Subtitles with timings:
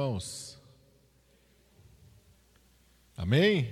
[0.00, 0.58] irmãos?
[3.14, 3.70] Amém?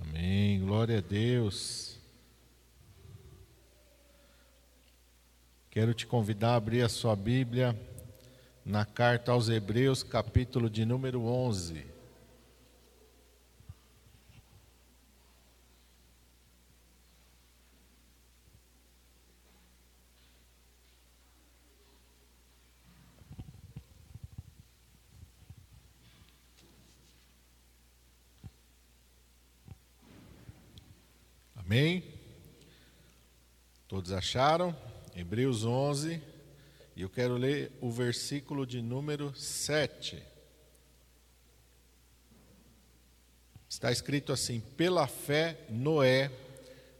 [0.00, 0.58] Amém.
[0.58, 1.96] Glória a Deus.
[5.70, 7.78] Quero te convidar a abrir a sua Bíblia
[8.64, 11.86] na carta aos Hebreus, capítulo de número 11.
[31.68, 32.04] Amém?
[33.88, 34.74] Todos acharam?
[35.16, 36.22] Hebreus 11,
[36.94, 40.22] e eu quero ler o versículo de número 7.
[43.68, 46.30] Está escrito assim: Pela fé, Noé,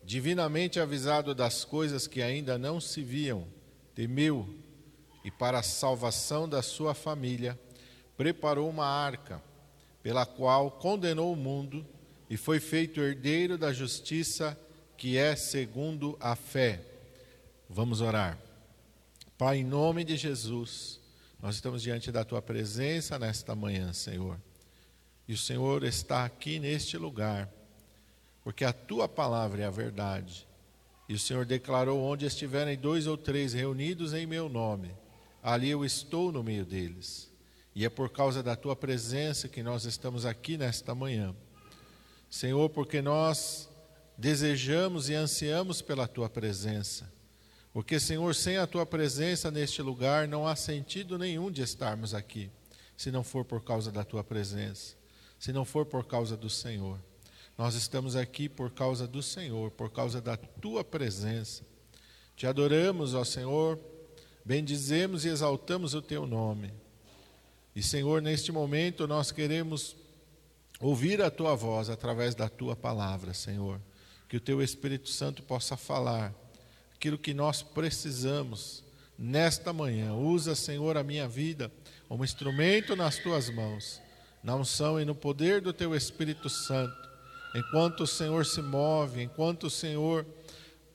[0.02, 3.46] divinamente avisado das coisas que ainda não se viam,
[3.95, 4.52] temeu
[5.24, 7.57] e, para a salvação da sua família,
[8.16, 9.40] preparou uma arca,
[10.02, 11.87] pela qual condenou o mundo
[12.29, 14.59] e foi feito herdeiro da justiça
[14.97, 16.80] que é segundo a fé.
[17.69, 18.39] Vamos orar.
[19.37, 20.99] Pai, em nome de Jesus,
[21.41, 24.41] nós estamos diante da tua presença nesta manhã, Senhor.
[25.29, 27.51] E o Senhor está aqui neste lugar,
[28.43, 30.47] porque a tua palavra é a verdade.
[31.09, 34.95] E o Senhor declarou: onde estiverem dois ou três reunidos em meu nome,
[35.43, 37.30] ali eu estou no meio deles.
[37.74, 41.35] E é por causa da tua presença que nós estamos aqui nesta manhã.
[42.30, 43.69] Senhor, porque nós
[44.16, 47.10] desejamos e ansiamos pela tua presença.
[47.72, 52.50] Porque, Senhor, sem a tua presença neste lugar, não há sentido nenhum de estarmos aqui,
[52.96, 54.96] se não for por causa da tua presença,
[55.38, 56.98] se não for por causa do Senhor.
[57.59, 61.64] Nós estamos aqui por causa do Senhor, por causa da tua presença.
[62.34, 63.78] Te adoramos, ó Senhor,
[64.44, 66.72] bendizemos e exaltamos o teu nome.
[67.75, 69.94] E, Senhor, neste momento nós queremos
[70.81, 73.81] ouvir a tua voz através da tua palavra, Senhor
[74.28, 76.34] que o teu Espírito Santo possa falar
[76.94, 78.82] aquilo que nós precisamos
[79.19, 80.14] nesta manhã.
[80.14, 81.70] Usa, Senhor, a minha vida
[82.09, 84.00] como instrumento nas tuas mãos,
[84.42, 87.06] na unção e no poder do teu Espírito Santo.
[87.54, 90.26] Enquanto o Senhor se move, enquanto o Senhor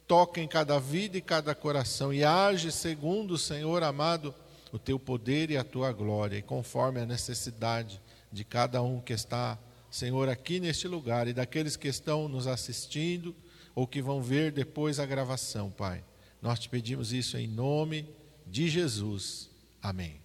[0.07, 4.33] toca em cada vida e cada coração e age segundo o Senhor amado,
[4.71, 9.13] o teu poder e a tua glória, e conforme a necessidade de cada um que
[9.13, 9.57] está
[9.91, 13.35] Senhor, aqui neste lugar e daqueles que estão nos assistindo
[13.75, 16.01] ou que vão ver depois a gravação, Pai.
[16.41, 18.07] Nós te pedimos isso em nome
[18.47, 19.49] de Jesus.
[19.83, 20.21] Amém.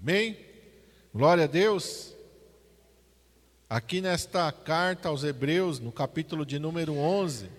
[0.00, 0.38] Amém?
[1.14, 2.14] Glória a Deus.
[3.68, 7.50] Aqui nesta carta aos Hebreus, no capítulo de número 11,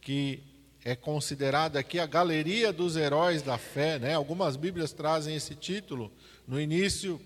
[0.00, 0.42] que
[0.82, 4.14] é considerada aqui a galeria dos heróis da fé, né?
[4.14, 6.10] Algumas Bíblias trazem esse título
[6.48, 7.20] no início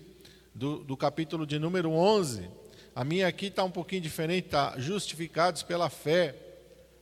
[0.53, 2.66] do, do capítulo de número 11.
[2.97, 6.33] A minha aqui está um pouquinho diferente, está justificados pela fé,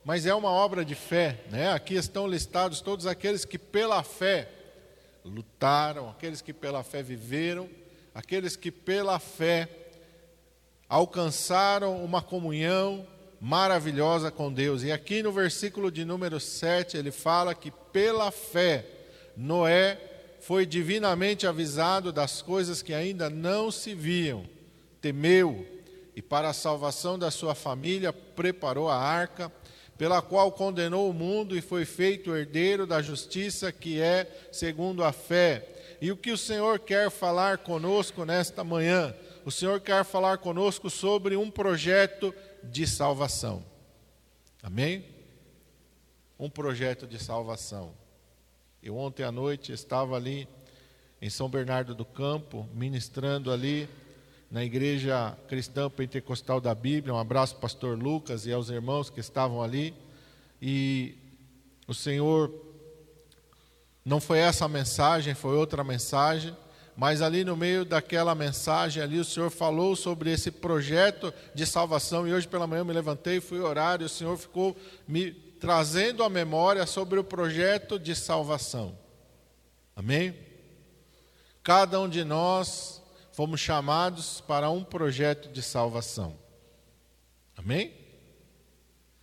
[0.04, 1.72] mas é uma obra de fé, né?
[1.72, 4.46] Aqui estão listados todos aqueles que pela fé
[5.24, 7.66] lutaram, aqueles que pela fé viveram,
[8.14, 9.70] aqueles que pela fé
[10.86, 13.06] alcançaram uma comunhão
[13.40, 14.82] maravilhosa com Deus.
[14.82, 18.84] E aqui no versículo de número 7, ele fala que pela fé
[19.34, 19.98] Noé
[20.40, 24.44] foi divinamente avisado das coisas que ainda não se viam,
[25.00, 25.74] temeu
[26.16, 29.52] e para a salvação da sua família preparou a arca,
[29.98, 35.12] pela qual condenou o mundo e foi feito herdeiro da justiça que é segundo a
[35.12, 35.96] fé.
[36.00, 39.14] E o que o Senhor quer falar conosco nesta manhã?
[39.44, 42.34] O Senhor quer falar conosco sobre um projeto
[42.64, 43.62] de salvação.
[44.62, 45.04] Amém?
[46.38, 47.94] Um projeto de salvação.
[48.82, 50.48] Eu ontem à noite estava ali
[51.20, 53.88] em São Bernardo do Campo, ministrando ali
[54.50, 57.14] na Igreja Cristã Pentecostal da Bíblia.
[57.14, 59.94] Um abraço, Pastor Lucas, e aos irmãos que estavam ali.
[60.60, 61.16] E
[61.86, 62.52] o Senhor,
[64.04, 66.56] não foi essa a mensagem, foi outra mensagem,
[66.96, 72.26] mas ali no meio daquela mensagem, ali o Senhor falou sobre esse projeto de salvação.
[72.26, 74.76] E hoje pela manhã eu me levantei, fui orar, e o Senhor ficou
[75.06, 78.96] me trazendo a memória sobre o projeto de salvação.
[79.94, 80.34] Amém?
[81.62, 83.02] Cada um de nós
[83.36, 86.38] fomos chamados para um projeto de salvação.
[87.54, 87.92] Amém?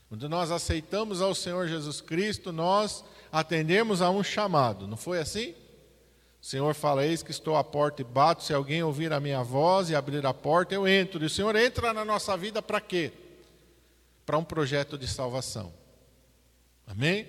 [0.07, 5.56] Quando nós aceitamos ao Senhor Jesus Cristo, nós atendemos a um chamado, não foi assim?
[6.39, 8.44] O Senhor fala: Eis que estou à porta e bato.
[8.44, 11.24] Se alguém ouvir a minha voz e abrir a porta, eu entro.
[11.24, 13.12] E o Senhor entra na nossa vida para quê?
[14.27, 15.74] Para um projeto de salvação.
[16.86, 17.27] Amém?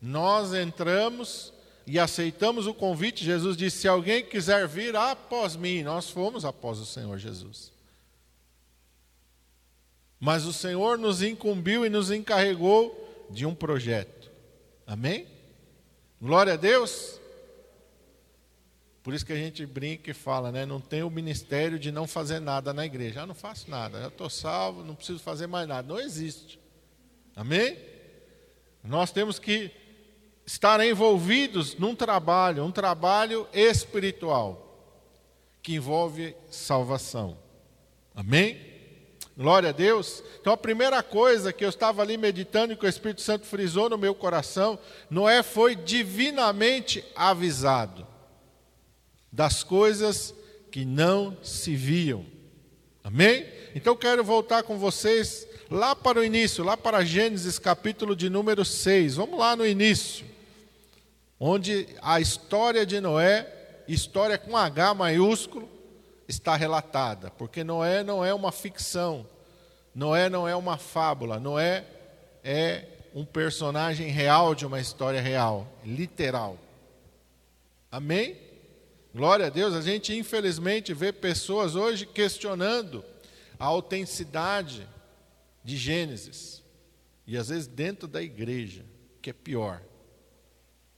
[0.00, 1.52] Nós entramos
[1.90, 6.78] e aceitamos o convite, Jesus disse: Se alguém quiser vir após mim, nós fomos após
[6.78, 7.72] o Senhor Jesus.
[10.20, 14.30] Mas o Senhor nos incumbiu e nos encarregou de um projeto.
[14.86, 15.26] Amém?
[16.22, 17.18] Glória a Deus.
[19.02, 20.64] Por isso que a gente brinca e fala, né?
[20.64, 23.22] Não tem o ministério de não fazer nada na igreja.
[23.22, 25.88] Ah, não faço nada, já estou salvo, não preciso fazer mais nada.
[25.88, 26.60] Não existe.
[27.34, 27.76] Amém?
[28.84, 29.72] Nós temos que
[30.50, 34.84] estar envolvidos num trabalho, um trabalho espiritual,
[35.62, 37.38] que envolve salvação.
[38.12, 38.60] Amém?
[39.38, 40.24] Glória a Deus.
[40.40, 43.88] Então a primeira coisa que eu estava ali meditando e que o Espírito Santo frisou
[43.88, 44.76] no meu coração,
[45.08, 48.04] Noé foi divinamente avisado
[49.30, 50.34] das coisas
[50.72, 52.26] que não se viam.
[53.04, 53.46] Amém?
[53.72, 58.64] Então quero voltar com vocês lá para o início, lá para Gênesis capítulo de número
[58.64, 59.14] 6.
[59.14, 60.29] Vamos lá no início.
[61.42, 63.50] Onde a história de Noé,
[63.88, 65.66] história com H maiúsculo,
[66.28, 69.26] está relatada, porque Noé não é uma ficção,
[69.94, 71.86] Noé não é uma fábula, Noé
[72.44, 72.84] é
[73.14, 76.58] um personagem real de uma história real, literal.
[77.90, 78.36] Amém?
[79.14, 83.02] Glória a Deus, a gente infelizmente vê pessoas hoje questionando
[83.58, 84.86] a autenticidade
[85.64, 86.62] de Gênesis,
[87.26, 88.84] e às vezes dentro da igreja,
[89.22, 89.82] que é pior.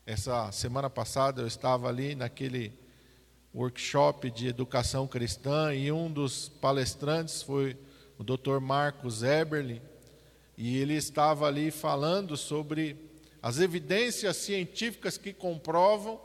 [0.04, 2.72] Essa semana passada eu estava ali naquele
[3.54, 7.76] workshop de educação cristã e um dos palestrantes foi
[8.18, 8.58] o Dr.
[8.60, 9.80] Marcos Eberle,
[10.58, 13.10] e ele estava ali falando sobre
[13.40, 16.20] as evidências científicas que comprovam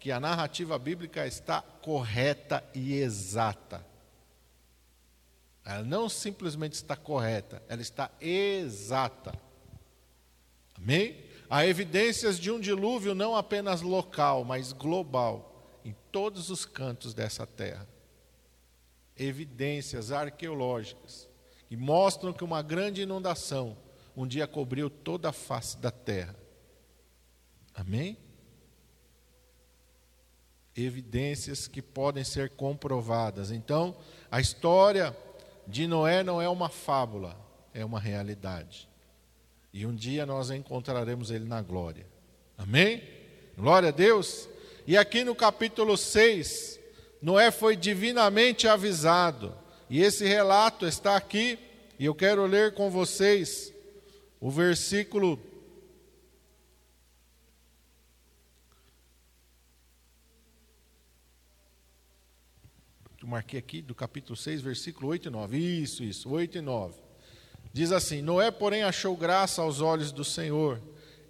[0.00, 3.86] que a narrativa bíblica está correta e exata.
[5.64, 9.32] Ela não simplesmente está correta, ela está exata.
[10.74, 11.29] Amém?
[11.50, 17.44] Há evidências de um dilúvio não apenas local, mas global em todos os cantos dessa
[17.44, 17.88] terra.
[19.16, 21.28] Evidências arqueológicas
[21.68, 23.76] que mostram que uma grande inundação
[24.16, 26.36] um dia cobriu toda a face da terra.
[27.74, 28.16] Amém?
[30.76, 33.50] Evidências que podem ser comprovadas.
[33.50, 33.96] Então,
[34.30, 35.16] a história
[35.66, 37.36] de Noé não é uma fábula,
[37.74, 38.89] é uma realidade.
[39.72, 42.06] E um dia nós encontraremos ele na glória.
[42.58, 43.02] Amém?
[43.56, 44.48] Glória a Deus.
[44.86, 46.80] E aqui no capítulo 6,
[47.22, 49.54] Noé foi divinamente avisado.
[49.88, 51.58] E esse relato está aqui,
[51.98, 53.72] e eu quero ler com vocês
[54.40, 55.38] o versículo
[63.22, 65.58] Eu marquei aqui do capítulo 6, versículo 8 e 9.
[65.58, 67.09] Isso, isso, 8 e 9.
[67.72, 70.80] Diz assim: Noé, porém, achou graça aos olhos do Senhor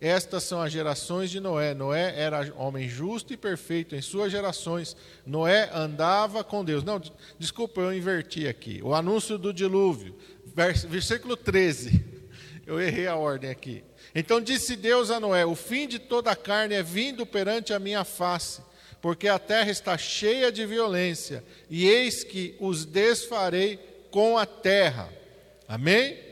[0.00, 1.74] estas são as gerações de Noé.
[1.74, 4.96] Noé era homem justo e perfeito em suas gerações.
[5.26, 6.82] Noé andava com Deus.
[6.82, 7.00] Não,
[7.38, 8.80] desculpa, eu inverti aqui.
[8.82, 10.16] O anúncio do dilúvio,
[10.88, 12.02] versículo 13.
[12.66, 13.84] Eu errei a ordem aqui.
[14.14, 17.78] Então disse Deus a Noé: O fim de toda a carne é vindo perante a
[17.78, 18.62] minha face,
[19.02, 23.78] porque a terra está cheia de violência, e eis que os desfarei
[24.10, 25.12] com a terra.
[25.68, 26.29] Amém?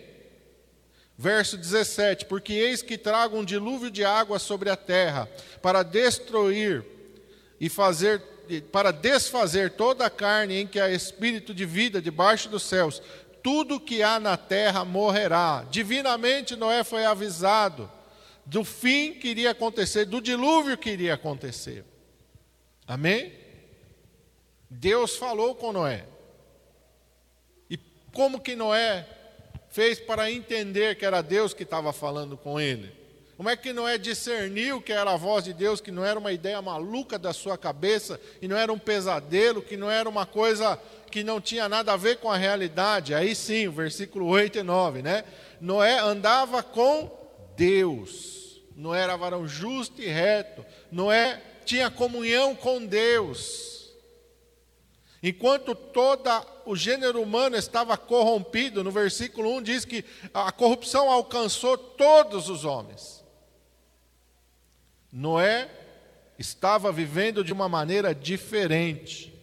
[1.21, 5.29] Verso 17: Porque eis que trago um dilúvio de água sobre a terra,
[5.61, 6.85] para destruir
[7.61, 8.21] e fazer,
[8.71, 13.03] para desfazer toda a carne em que há espírito de vida debaixo dos céus.
[13.43, 15.67] Tudo que há na terra morrerá.
[15.69, 17.91] Divinamente Noé foi avisado
[18.47, 21.85] do fim que iria acontecer, do dilúvio que iria acontecer.
[22.87, 23.33] Amém?
[24.71, 26.07] Deus falou com Noé.
[27.69, 27.77] E
[28.13, 29.18] como que Noé
[29.71, 32.99] fez para entender que era Deus que estava falando com ele?
[33.39, 36.33] Como é que Noé discerniu que era a voz de Deus, que não era uma
[36.33, 40.77] ideia maluca da sua cabeça, e não era um pesadelo, que não era uma coisa
[41.09, 43.15] que não tinha nada a ver com a realidade?
[43.15, 45.23] Aí sim, versículo 8 e 9, né?
[45.61, 47.17] Noé andava com
[47.57, 53.78] Deus, Noé era varão justo e reto, Noé tinha comunhão com Deus.
[55.23, 56.31] Enquanto todo
[56.65, 62.65] o gênero humano estava corrompido, no versículo 1 diz que a corrupção alcançou todos os
[62.65, 63.25] homens.
[65.13, 65.69] Noé
[66.39, 69.35] estava vivendo de uma maneira diferente.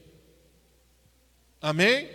[1.61, 2.09] Amém?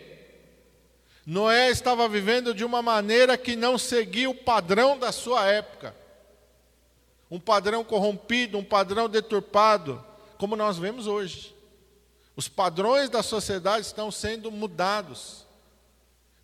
[1.26, 5.94] Noé estava vivendo de uma maneira que não seguia o padrão da sua época.
[7.30, 10.02] Um padrão corrompido, um padrão deturpado,
[10.38, 11.54] como nós vemos hoje.
[12.37, 15.46] Os padrões da sociedade estão sendo mudados.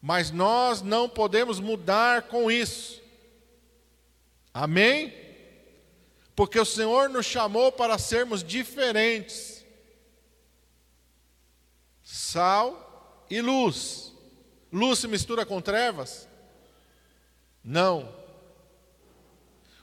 [0.01, 3.03] Mas nós não podemos mudar com isso.
[4.53, 5.13] Amém?
[6.35, 9.65] Porque o Senhor nos chamou para sermos diferentes.
[12.05, 14.13] Sal e luz.
[14.73, 16.29] Luz se mistura com trevas?
[17.65, 18.15] Não.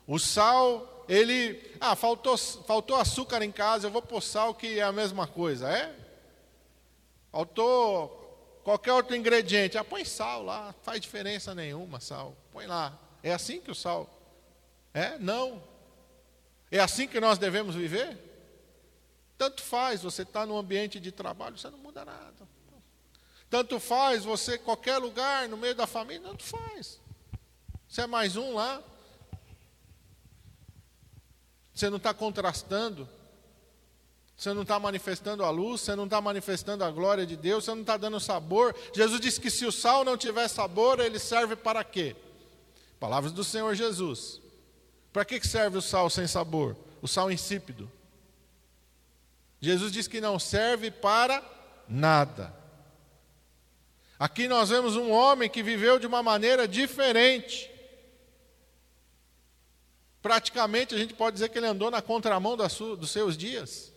[0.06, 1.72] O sal, ele.
[1.80, 5.70] Ah, faltou, faltou açúcar em casa, eu vou pôr sal, que é a mesma coisa,
[5.70, 5.96] é?
[7.32, 9.78] Faltou qualquer outro ingrediente.
[9.78, 12.36] Ah, põe sal lá, faz diferença nenhuma, sal.
[12.52, 12.98] Põe lá.
[13.22, 14.10] É assim que o sal.
[14.94, 15.18] É?
[15.18, 15.62] Não.
[16.72, 18.18] É assim que nós devemos viver?
[19.38, 22.54] Tanto faz, você está no ambiente de trabalho, você não muda nada.
[23.50, 27.00] Tanto faz, você, qualquer lugar, no meio da família, tanto faz.
[27.88, 28.82] Você é mais um lá.
[31.74, 33.08] Você não está contrastando.
[34.36, 37.72] Você não está manifestando a luz, você não está manifestando a glória de Deus, você
[37.72, 38.76] não está dando sabor.
[38.94, 42.16] Jesus disse que se o sal não tiver sabor, ele serve para quê?
[43.00, 44.42] Palavras do Senhor Jesus.
[45.12, 46.76] Para que serve o sal sem sabor?
[47.02, 47.90] O sal insípido.
[49.62, 51.42] Jesus diz que não serve para
[51.88, 52.54] nada.
[54.20, 57.70] Aqui nós vemos um homem que viveu de uma maneira diferente.
[60.24, 63.92] Praticamente a gente pode dizer que ele andou na contramão dos seus dias.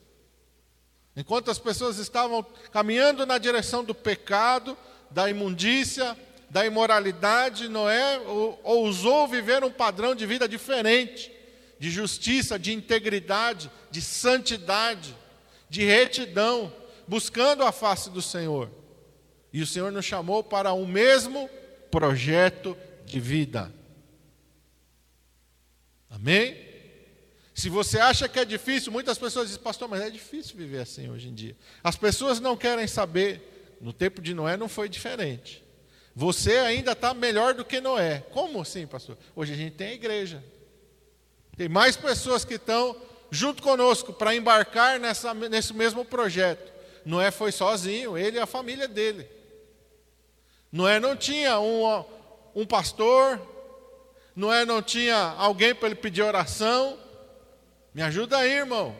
[1.16, 4.76] Enquanto as pessoas estavam caminhando na direção do pecado,
[5.08, 6.18] da imundícia,
[6.50, 8.18] da imoralidade, Noé
[8.64, 11.30] ousou viver um padrão de vida diferente,
[11.78, 15.16] de justiça, de integridade, de santidade,
[15.70, 16.72] de retidão,
[17.06, 18.68] buscando a face do Senhor.
[19.52, 21.48] E o Senhor nos chamou para o mesmo
[21.88, 23.72] projeto de vida.
[26.10, 26.66] Amém?
[27.54, 31.08] Se você acha que é difícil, muitas pessoas dizem, pastor, mas é difícil viver assim
[31.08, 31.56] hoje em dia.
[31.82, 33.54] As pessoas não querem saber.
[33.80, 35.62] No tempo de Noé não foi diferente.
[36.14, 38.24] Você ainda está melhor do que Noé.
[38.30, 39.18] Como assim, pastor?
[39.34, 40.42] Hoje a gente tem a igreja.
[41.56, 42.96] Tem mais pessoas que estão
[43.30, 46.72] junto conosco para embarcar nessa, nesse mesmo projeto.
[47.04, 49.28] Noé foi sozinho, ele e a família dele.
[50.70, 52.04] Noé não tinha um,
[52.54, 53.40] um pastor,
[54.36, 57.00] Noé não tinha alguém para ele pedir oração.
[57.94, 58.94] Me ajuda aí, irmão.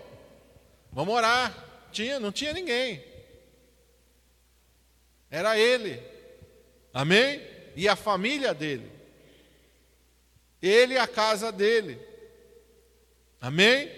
[0.90, 1.54] Vamos orar.
[1.92, 3.04] Tinha, não tinha ninguém.
[5.30, 6.02] Era ele.
[6.92, 7.42] Amém?
[7.76, 8.90] E a família dele.
[10.62, 12.00] Ele e a casa dele.
[13.38, 13.92] Amém?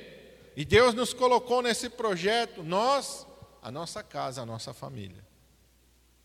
[0.56, 3.24] E Deus nos colocou nesse projeto, nós,
[3.62, 5.27] a nossa casa, a nossa família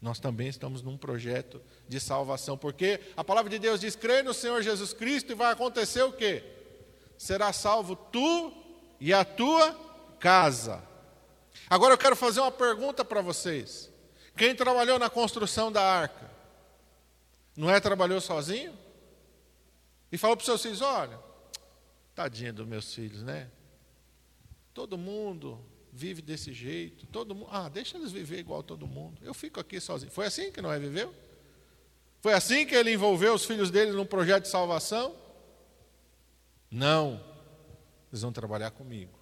[0.03, 4.33] nós também estamos num projeto de salvação, porque a palavra de Deus diz: crê no
[4.33, 6.43] Senhor Jesus Cristo e vai acontecer o quê?
[7.17, 8.53] Será salvo tu
[8.99, 9.73] e a tua
[10.19, 10.83] casa.
[11.69, 13.89] Agora eu quero fazer uma pergunta para vocês.
[14.35, 16.29] Quem trabalhou na construção da arca?
[17.55, 18.77] Noé trabalhou sozinho?
[20.11, 21.17] E falou para os seus filhos: olha,
[22.13, 23.49] tadinha dos meus filhos, né?
[24.73, 29.21] Todo mundo vive desse jeito, todo mundo, ah, deixa eles viver igual todo mundo.
[29.21, 30.11] Eu fico aqui sozinho.
[30.11, 31.13] Foi assim que Noé viveu?
[32.19, 35.15] Foi assim que ele envolveu os filhos dele num projeto de salvação?
[36.71, 37.23] Não.
[38.11, 39.13] Eles vão trabalhar comigo,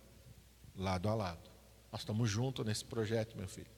[0.76, 1.50] lado a lado.
[1.92, 3.70] Nós estamos juntos nesse projeto, meu filho.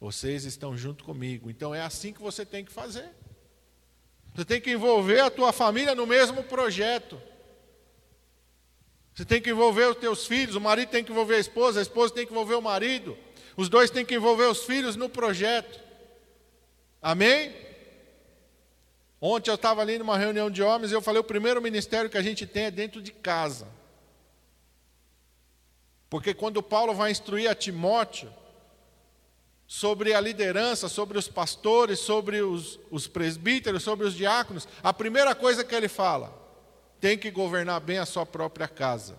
[0.00, 1.50] Vocês estão junto comigo.
[1.50, 3.10] Então é assim que você tem que fazer.
[4.34, 7.20] Você tem que envolver a tua família no mesmo projeto.
[9.14, 11.82] Você tem que envolver os teus filhos, o marido tem que envolver a esposa, a
[11.82, 13.16] esposa tem que envolver o marido,
[13.56, 15.78] os dois têm que envolver os filhos no projeto.
[17.00, 17.54] Amém?
[19.20, 22.18] Ontem eu estava ali numa reunião de homens e eu falei: o primeiro ministério que
[22.18, 23.68] a gente tem é dentro de casa.
[26.10, 28.32] Porque quando Paulo vai instruir a Timóteo
[29.66, 35.34] sobre a liderança, sobre os pastores, sobre os, os presbíteros, sobre os diáconos, a primeira
[35.34, 36.41] coisa que ele fala:
[37.02, 39.18] tem que governar bem a sua própria casa,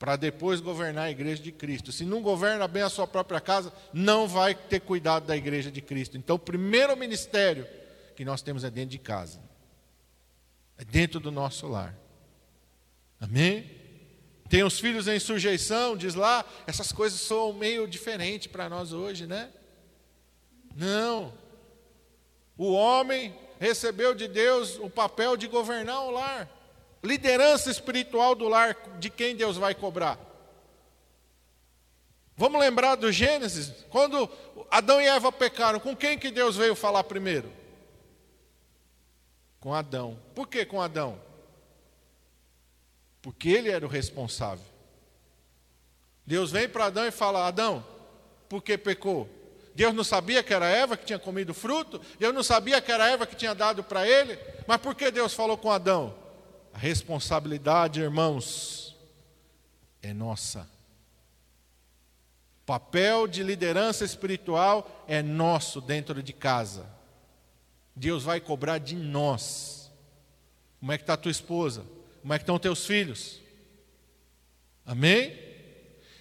[0.00, 1.92] para depois governar a igreja de Cristo.
[1.92, 5.80] Se não governa bem a sua própria casa, não vai ter cuidado da igreja de
[5.80, 6.18] Cristo.
[6.18, 7.68] Então, o primeiro ministério
[8.16, 9.40] que nós temos é dentro de casa,
[10.76, 11.96] é dentro do nosso lar.
[13.20, 13.70] Amém?
[14.48, 19.24] Tem os filhos em sujeição, diz lá, essas coisas são meio diferentes para nós hoje,
[19.24, 19.50] né?
[20.74, 21.32] Não.
[22.56, 26.48] O homem recebeu de Deus o papel de governar o lar.
[27.02, 30.18] Liderança espiritual do lar, de quem Deus vai cobrar?
[32.36, 33.84] Vamos lembrar do Gênesis?
[33.90, 34.30] Quando
[34.70, 37.52] Adão e Eva pecaram, com quem que Deus veio falar primeiro?
[39.60, 40.18] Com Adão.
[40.34, 41.20] Por que com Adão?
[43.20, 44.64] Porque ele era o responsável.
[46.24, 47.84] Deus vem para Adão e fala: Adão,
[48.48, 49.28] por que pecou?
[49.78, 52.00] Deus não sabia que era Eva que tinha comido fruto?
[52.18, 54.36] Deus não sabia que era Eva que tinha dado para ele?
[54.66, 56.12] Mas por que Deus falou com Adão?
[56.74, 58.96] A responsabilidade, irmãos,
[60.02, 60.68] é nossa.
[62.62, 66.84] O papel de liderança espiritual é nosso dentro de casa.
[67.94, 69.92] Deus vai cobrar de nós.
[70.80, 71.84] Como é que está tua esposa?
[72.20, 73.40] Como é que estão teus filhos?
[74.84, 75.47] Amém?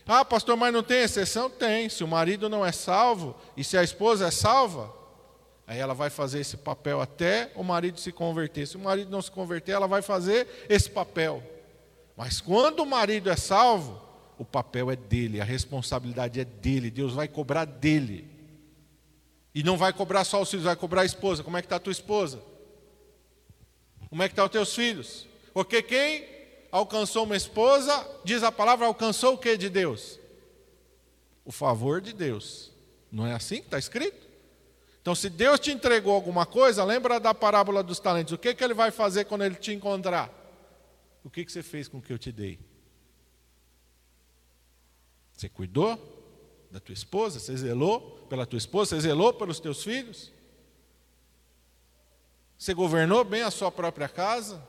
[0.08, 1.50] Ah, pastor, mas não tem exceção?
[1.50, 1.90] Tem.
[1.90, 4.94] Se o marido não é salvo e se a esposa é salva,
[5.68, 8.66] aí ela vai fazer esse papel até o marido se converter.
[8.66, 11.44] Se o marido não se converter, ela vai fazer esse papel.
[12.16, 14.02] Mas quando o marido é salvo,
[14.38, 18.30] o papel é dele, a responsabilidade é dele, Deus vai cobrar dele.
[19.54, 21.44] E não vai cobrar só os filhos, vai cobrar a esposa.
[21.44, 22.42] Como é que está a tua esposa?
[24.10, 25.28] Como é que estão tá os teus filhos?
[25.54, 26.37] Porque quem
[26.72, 30.20] alcançou uma esposa, diz a palavra, alcançou o que de Deus?
[31.46, 32.72] O favor de Deus.
[33.12, 34.28] Não é assim que está escrito?
[35.02, 38.34] Então, se Deus te entregou alguma coisa, lembra da parábola dos talentos.
[38.34, 40.30] O que, que ele vai fazer quando ele te encontrar?
[41.24, 42.60] O que, que você fez com o que eu te dei?
[45.34, 45.98] Você cuidou
[46.70, 47.40] da tua esposa?
[47.40, 48.96] Você zelou pela tua esposa?
[48.96, 50.34] Você zelou pelos teus filhos?
[52.58, 54.62] Você governou bem a sua própria casa?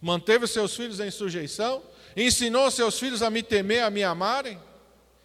[0.00, 1.82] Manteve seus filhos em sujeição?
[2.16, 4.58] Ensinou seus filhos a me temer, a me amarem?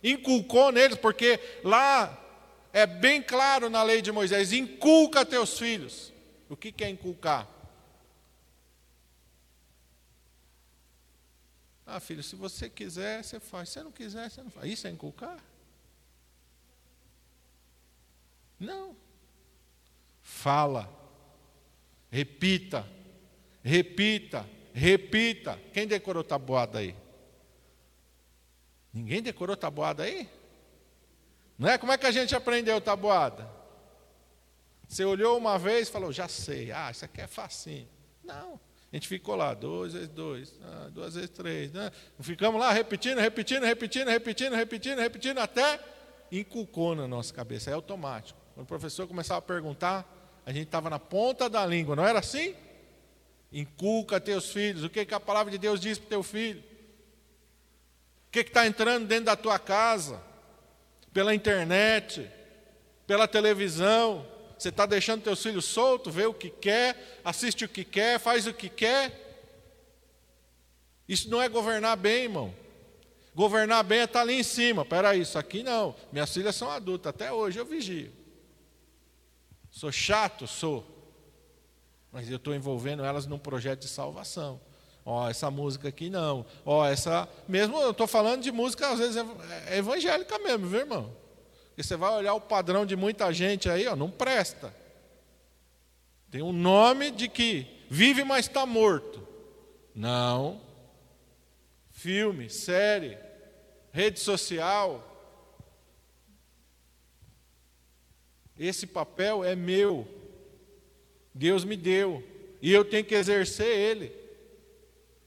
[0.04, 2.22] Inculcou neles, porque lá
[2.72, 6.14] é bem claro na lei de Moisés: inculca teus filhos.
[6.50, 7.48] O que é inculcar?
[11.86, 13.70] Ah, filho, se você quiser, você faz.
[13.70, 14.72] Se você não quiser, você não faz.
[14.72, 15.38] Isso é inculcar?
[18.60, 18.96] Não.
[20.22, 20.92] Fala.
[22.10, 22.88] Repita.
[23.64, 24.48] Repita.
[24.76, 25.58] Repita.
[25.72, 26.94] Quem decorou tabuada aí?
[28.94, 30.30] Ninguém decorou tabuada aí?
[31.58, 31.78] Não é?
[31.78, 33.50] Como é que a gente aprendeu tabuada?
[34.86, 36.74] Você olhou uma vez e falou, já sei.
[36.74, 37.88] Ah, isso aqui é facinho.
[38.22, 38.60] Não.
[38.92, 41.72] A gente ficou lá, dois vezes dois, ah, duas vezes três.
[41.72, 41.90] Né?
[42.20, 45.80] Ficamos lá repetindo, repetindo, repetindo, repetindo, repetindo, repetindo, até
[46.30, 47.72] inculcou na nossa cabeça.
[47.72, 48.38] É automático.
[48.54, 50.06] Quando o professor começava a perguntar,
[50.46, 52.54] a gente estava na ponta da língua, não era assim?
[53.56, 54.84] Inculca teus filhos.
[54.84, 56.62] O que, que a palavra de Deus diz para teu filho?
[58.28, 60.22] O que está entrando dentro da tua casa?
[61.14, 62.30] Pela internet,
[63.08, 64.28] pela televisão,
[64.60, 68.46] você está deixando teus filhos soltos, vê o que quer, assiste o que quer, faz
[68.46, 69.22] o que quer.
[71.08, 72.54] Isso não é governar bem, irmão.
[73.34, 74.82] Governar bem é estar tá ali em cima.
[74.82, 75.96] Espera isso aqui não.
[76.12, 78.12] Minhas filhas são adultas, até hoje eu vigio.
[79.72, 80.46] Sou chato?
[80.46, 80.95] Sou.
[82.16, 84.58] Mas eu estou envolvendo elas num projeto de salvação.
[85.04, 86.46] Ó, oh, essa música aqui não.
[86.66, 87.28] Ó, oh, essa.
[87.46, 89.18] Mesmo eu estou falando de música, às vezes
[89.68, 91.14] é evangélica mesmo, viu, irmão?
[91.78, 94.74] E você vai olhar o padrão de muita gente aí, ó, não presta.
[96.32, 99.28] Tem um nome de que vive, mas está morto.
[99.94, 100.62] Não.
[101.92, 103.18] Filme, série,
[103.92, 105.04] rede social.
[108.58, 110.08] Esse papel é meu.
[111.36, 112.24] Deus me deu.
[112.62, 114.12] E eu tenho que exercer ele.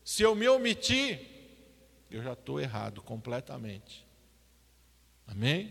[0.03, 1.21] Se eu me omitir,
[2.11, 4.07] eu já estou errado completamente.
[5.27, 5.71] Amém?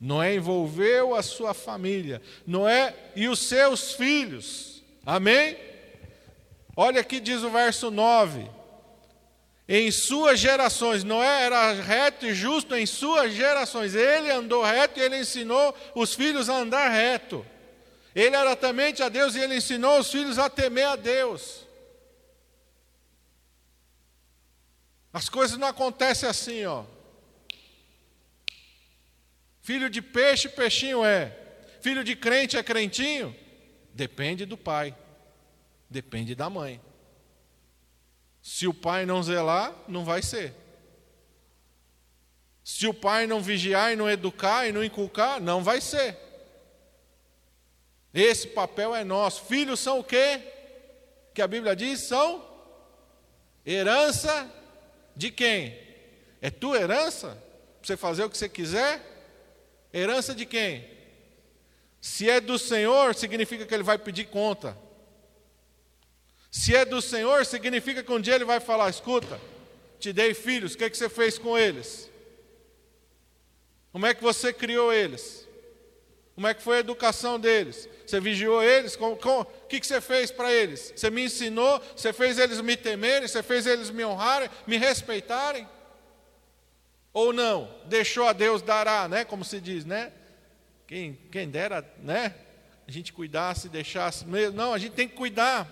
[0.00, 4.82] Noé envolveu a sua família, Noé e os seus filhos.
[5.04, 5.58] Amém?
[6.74, 8.48] Olha aqui diz o verso 9.
[9.68, 13.94] Em suas gerações, Noé era reto e justo em suas gerações.
[13.94, 17.44] Ele andou reto e ele ensinou os filhos a andar reto.
[18.14, 21.66] Ele era temente a Deus e ele ensinou os filhos a temer a Deus.
[25.12, 26.84] As coisas não acontecem assim, ó.
[29.60, 31.36] Filho de peixe, peixinho é.
[31.80, 33.34] Filho de crente é crentinho?
[33.92, 34.96] Depende do pai.
[35.88, 36.80] Depende da mãe.
[38.42, 40.54] Se o pai não zelar, não vai ser.
[42.64, 46.29] Se o pai não vigiar e não educar e não inculcar, não vai ser.
[48.12, 49.44] Esse papel é nosso.
[49.44, 50.40] Filhos são o quê?
[51.32, 52.44] Que a Bíblia diz são
[53.64, 54.50] herança
[55.14, 55.78] de quem?
[56.40, 57.28] É tua herança?
[57.78, 59.00] Para você fazer o que você quiser?
[59.92, 60.88] Herança de quem?
[62.00, 64.76] Se é do Senhor, significa que ele vai pedir conta.
[66.50, 69.40] Se é do Senhor, significa que um dia ele vai falar: escuta,
[69.98, 72.10] te dei filhos, o que, é que você fez com eles?
[73.92, 75.46] Como é que você criou eles?
[76.40, 77.86] Como é que foi a educação deles?
[78.06, 78.96] Você vigiou eles?
[78.96, 80.90] Com, com, o que, que você fez para eles?
[80.96, 81.78] Você me ensinou?
[81.94, 83.28] Você fez eles me temerem?
[83.28, 84.48] Você fez eles me honrarem?
[84.66, 85.68] Me respeitarem?
[87.12, 87.70] Ou não?
[87.84, 89.22] Deixou a Deus dará, né?
[89.22, 90.14] Como se diz, né?
[90.86, 92.34] Quem, quem dera, né?
[92.88, 94.56] A gente cuidasse, deixasse mesmo.
[94.56, 95.68] Não, a gente tem que cuidar.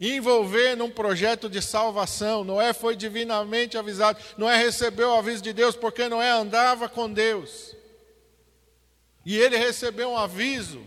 [0.00, 2.44] envolver num projeto de salvação.
[2.44, 4.16] Noé foi divinamente avisado.
[4.38, 7.74] Noé recebeu o aviso de Deus porque Noé andava com Deus.
[9.26, 10.86] E ele recebeu um aviso.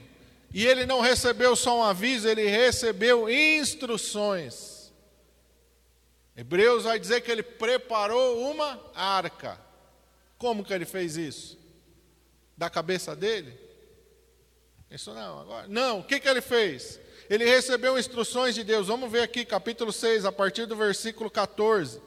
[0.54, 4.94] E ele não recebeu só um aviso, ele recebeu instruções.
[6.38, 9.60] Hebreus vai dizer que ele preparou uma arca.
[10.38, 11.60] Como que ele fez isso?
[12.56, 13.60] Da cabeça dele?
[14.90, 15.68] Isso não, agora.
[15.68, 16.98] Não, o que, que ele fez?
[17.30, 18.88] Ele recebeu instruções de Deus.
[18.88, 22.02] Vamos ver aqui, capítulo 6, a partir do versículo 14.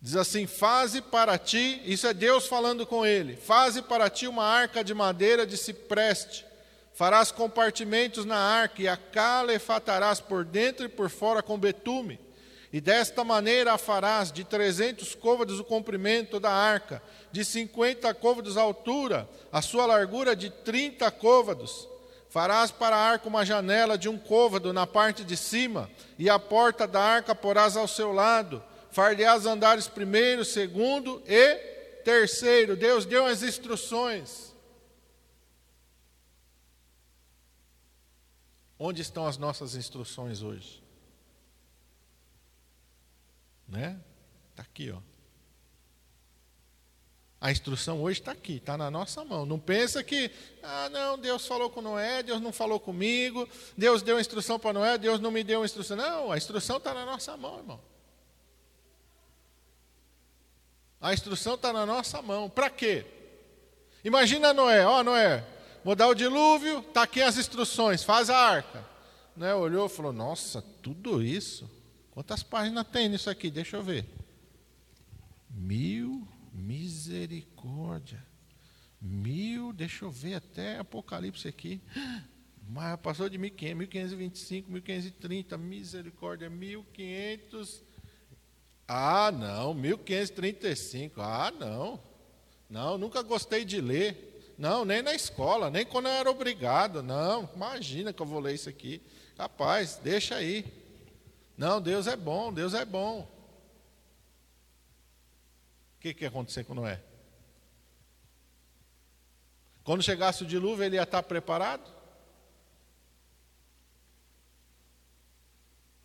[0.00, 4.44] Diz assim: Faze para ti, isso é Deus falando com ele: Faze para ti uma
[4.44, 6.46] arca de madeira de cipreste.
[6.94, 12.18] Farás compartimentos na arca e a calefatarás por dentro e por fora com betume.
[12.72, 18.56] E desta maneira a farás de trezentos côvados o comprimento da arca, de cinquenta côvados
[18.56, 21.88] a altura, a sua largura de trinta côvados.
[22.28, 26.38] Farás para a arca uma janela de um côvado na parte de cima, e a
[26.38, 28.62] porta da arca porás ao seu lado.
[28.92, 31.56] Far-lhe-ás andares primeiro, segundo e
[32.04, 32.76] terceiro.
[32.76, 34.54] Deus deu as instruções.
[38.78, 40.82] Onde estão as nossas instruções hoje?
[43.68, 44.00] Né?
[44.50, 44.98] Está aqui, ó.
[47.40, 49.46] A instrução hoje está aqui, está na nossa mão.
[49.46, 50.30] Não pensa que,
[50.62, 54.98] ah, não, Deus falou com Noé, Deus não falou comigo, Deus deu instrução para Noé,
[54.98, 55.96] Deus não me deu instrução.
[55.96, 57.80] Não, a instrução está na nossa mão, irmão.
[61.00, 62.50] A instrução está na nossa mão.
[62.50, 63.06] Para quê?
[64.04, 65.44] Imagina Noé, ó Noé,
[65.84, 68.84] vou dar o dilúvio, está aqui as instruções, faz a arca.
[69.36, 71.70] Noé olhou e falou, nossa, tudo isso?
[72.10, 73.50] Quantas páginas tem nisso aqui?
[73.50, 74.06] Deixa eu ver.
[75.48, 78.24] Mil, misericórdia.
[79.00, 81.80] Mil, deixa eu ver até Apocalipse aqui.
[82.68, 87.82] Mas passou de 1500, 1525, 1530, misericórdia, 1500.
[88.92, 91.22] Ah, não, 1535.
[91.22, 92.02] Ah, não.
[92.68, 94.54] Não, nunca gostei de ler.
[94.58, 97.00] Não, nem na escola, nem quando eu era obrigado.
[97.00, 99.00] Não, imagina que eu vou ler isso aqui.
[99.38, 100.64] Rapaz, deixa aí.
[101.56, 103.20] Não, Deus é bom, Deus é bom.
[105.96, 107.00] O que, que ia acontecer com Noé?
[109.84, 111.88] Quando chegasse o dilúvio, ele ia estar preparado?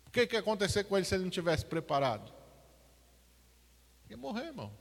[0.06, 2.35] O que, que ia acontecer com ele se ele não tivesse preparado?
[4.08, 4.72] Ia morrer, irmão.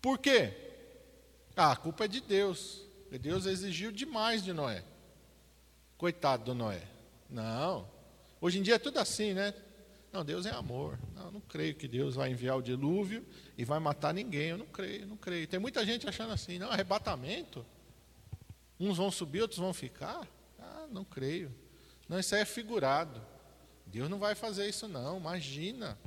[0.00, 0.52] Por quê?
[1.56, 2.82] Ah, a culpa é de Deus.
[3.10, 4.84] Deus exigiu demais de Noé.
[5.96, 6.82] Coitado do Noé.
[7.30, 7.88] Não.
[8.40, 9.54] Hoje em dia é tudo assim, né?
[10.12, 10.98] Não, Deus é amor.
[11.14, 14.50] Não, não creio que Deus vai enviar o dilúvio e vai matar ninguém.
[14.50, 15.46] Eu não creio, não creio.
[15.46, 17.64] Tem muita gente achando assim, não, arrebatamento.
[18.78, 20.26] Uns vão subir, outros vão ficar.
[20.58, 21.52] Ah, não creio.
[22.08, 23.20] Não, isso aí é figurado.
[23.86, 25.16] Deus não vai fazer isso, não.
[25.16, 25.98] Imagina.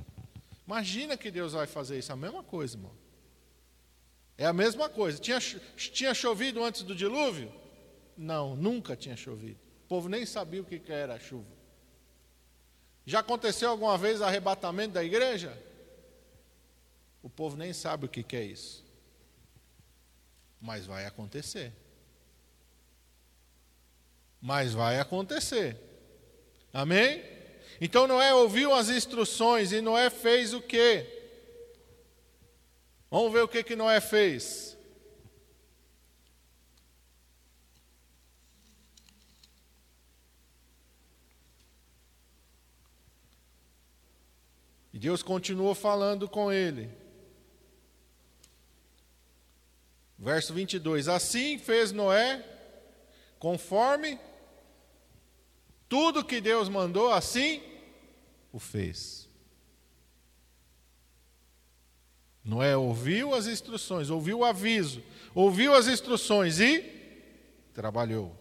[0.68, 2.12] Imagina que Deus vai fazer isso.
[2.12, 2.92] É a mesma coisa, irmão.
[4.36, 5.18] É a mesma coisa.
[5.18, 7.50] Tinha, tinha chovido antes do dilúvio?
[8.14, 9.58] Não, nunca tinha chovido.
[9.86, 11.48] O povo nem sabia o que era a chuva.
[13.06, 15.58] Já aconteceu alguma vez arrebatamento da igreja?
[17.22, 18.84] O povo nem sabe o que, é isso.
[20.60, 21.72] Mas vai acontecer.
[24.38, 25.80] Mas vai acontecer.
[26.74, 27.37] Amém?
[27.80, 31.06] Então Noé ouviu as instruções e Noé fez o quê?
[33.10, 34.76] Vamos ver o que, que Noé fez.
[44.92, 46.90] E Deus continuou falando com ele.
[50.18, 52.44] Verso 22: Assim fez Noé,
[53.38, 54.18] conforme
[55.88, 57.67] tudo que Deus mandou, assim
[58.52, 59.28] o fez.
[62.44, 65.02] Noé ouviu as instruções, ouviu o aviso,
[65.34, 66.84] ouviu as instruções e
[67.74, 68.34] trabalhou.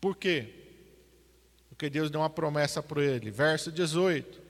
[0.00, 0.54] Por quê?
[1.68, 3.30] Porque Deus deu uma promessa para ele.
[3.30, 4.48] Verso 18: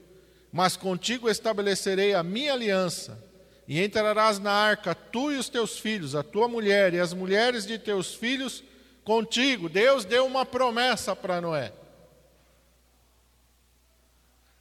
[0.53, 3.23] mas contigo estabelecerei a minha aliança,
[3.67, 7.67] e entrarás na arca, tu e os teus filhos, a tua mulher e as mulheres
[7.67, 8.65] de teus filhos
[9.05, 9.69] contigo.
[9.69, 11.73] Deus deu uma promessa para Noé.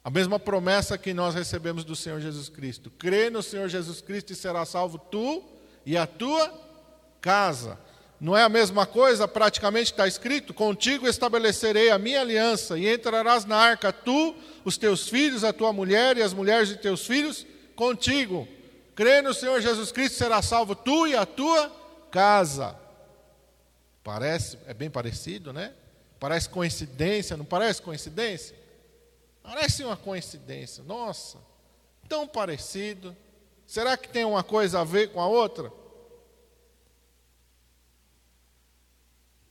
[0.08, 2.90] A mesma promessa que nós recebemos do Senhor Jesus Cristo.
[2.90, 5.44] Crê no Senhor Jesus Cristo e será salvo tu
[5.84, 6.50] e a tua
[7.20, 7.78] casa.
[8.18, 9.28] Não é a mesma coisa?
[9.28, 15.10] Praticamente está escrito: Contigo estabelecerei a minha aliança, e entrarás na arca, tu, os teus
[15.10, 18.48] filhos, a tua mulher e as mulheres de teus filhos, contigo.
[18.94, 21.70] Crê no Senhor Jesus Cristo, será salvo tu e a tua
[22.10, 22.74] casa.
[24.02, 25.74] Parece, é bem parecido, né?
[26.18, 28.56] Parece coincidência, não parece coincidência?
[29.48, 30.84] Parece uma coincidência.
[30.84, 31.38] Nossa,
[32.06, 33.16] tão parecido.
[33.66, 35.72] Será que tem uma coisa a ver com a outra?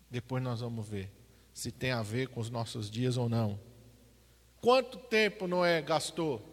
[0.07, 1.12] Depois nós vamos ver
[1.51, 3.60] se tem a ver com os nossos dias ou não.
[4.62, 6.45] Quanto tempo Noé gastou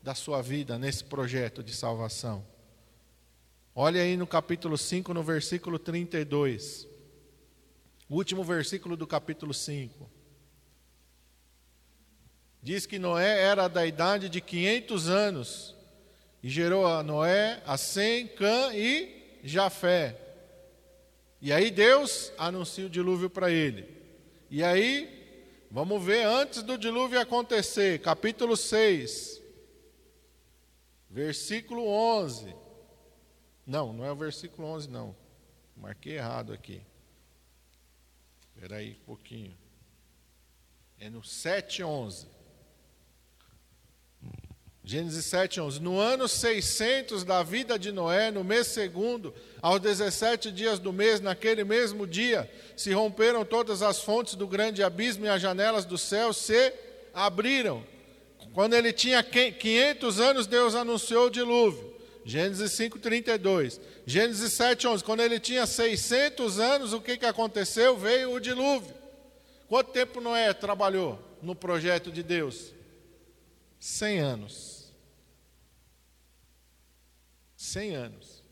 [0.00, 2.46] da sua vida nesse projeto de salvação?
[3.74, 6.86] Olha aí no capítulo 5, no versículo 32.
[8.08, 10.13] O último versículo do capítulo 5.
[12.64, 15.74] Diz que Noé era da idade de 500 anos
[16.42, 20.18] e gerou a Noé, a Sem, Cã e Jafé.
[21.42, 23.86] E aí Deus anuncia o dilúvio para ele.
[24.50, 29.42] E aí, vamos ver antes do dilúvio acontecer, capítulo 6,
[31.10, 32.56] versículo 11.
[33.66, 35.14] Não, não é o versículo 11, não.
[35.76, 36.80] Marquei errado aqui.
[38.40, 39.54] Espera aí um pouquinho.
[40.98, 42.32] É no 7,11.
[44.86, 45.80] Gênesis 7, 11.
[45.80, 51.22] No ano 600 da vida de Noé, no mês segundo, aos 17 dias do mês,
[51.22, 55.96] naquele mesmo dia, se romperam todas as fontes do grande abismo e as janelas do
[55.96, 56.70] céu se
[57.14, 57.82] abriram.
[58.52, 61.94] Quando ele tinha 500 anos, Deus anunciou o dilúvio.
[62.22, 63.80] Gênesis 5, 32.
[64.06, 65.02] Gênesis 7, 11.
[65.02, 67.96] Quando ele tinha 600 anos, o que, que aconteceu?
[67.96, 68.94] Veio o dilúvio.
[69.66, 72.74] Quanto tempo Noé trabalhou no projeto de Deus?
[73.80, 74.73] 100 anos.
[77.74, 78.44] 100 anos.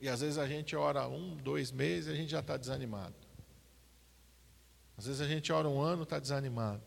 [0.00, 3.14] E às vezes a gente ora um, dois meses e a gente já está desanimado.
[4.98, 6.82] Às vezes a gente ora um ano está desanimado.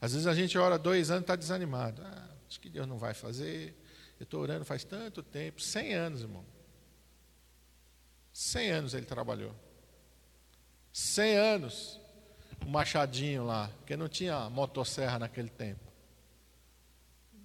[0.00, 2.02] Às vezes a gente ora dois anos está desanimado.
[2.02, 3.76] Ah, acho que Deus não vai fazer.
[4.18, 5.62] Eu estou orando faz tanto tempo.
[5.62, 6.44] 100 anos, irmão.
[8.32, 9.54] 100 anos ele trabalhou.
[10.92, 12.00] 100 anos.
[12.66, 15.89] O machadinho lá, porque não tinha motosserra naquele tempo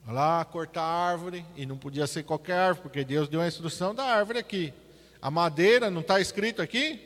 [0.07, 3.93] lá cortar a árvore, e não podia ser qualquer árvore, porque Deus deu a instrução
[3.93, 4.73] da árvore aqui.
[5.21, 6.99] A madeira, não está escrito aqui?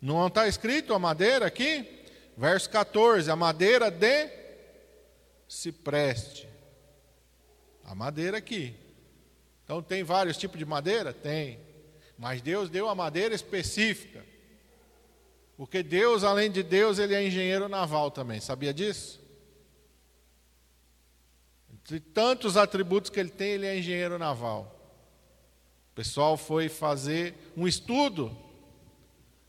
[0.00, 1.86] Não está escrito a madeira aqui?
[2.36, 4.30] Verso 14: a madeira de
[5.46, 6.48] cipreste.
[7.84, 8.74] A madeira aqui.
[9.64, 11.12] Então tem vários tipos de madeira?
[11.12, 11.60] Tem.
[12.16, 14.24] Mas Deus deu a madeira específica.
[15.56, 18.40] Porque Deus, além de Deus, ele é engenheiro naval também.
[18.40, 19.20] Sabia disso?
[21.90, 24.76] De tantos atributos que ele tem, ele é engenheiro naval.
[25.90, 28.30] O pessoal foi fazer um estudo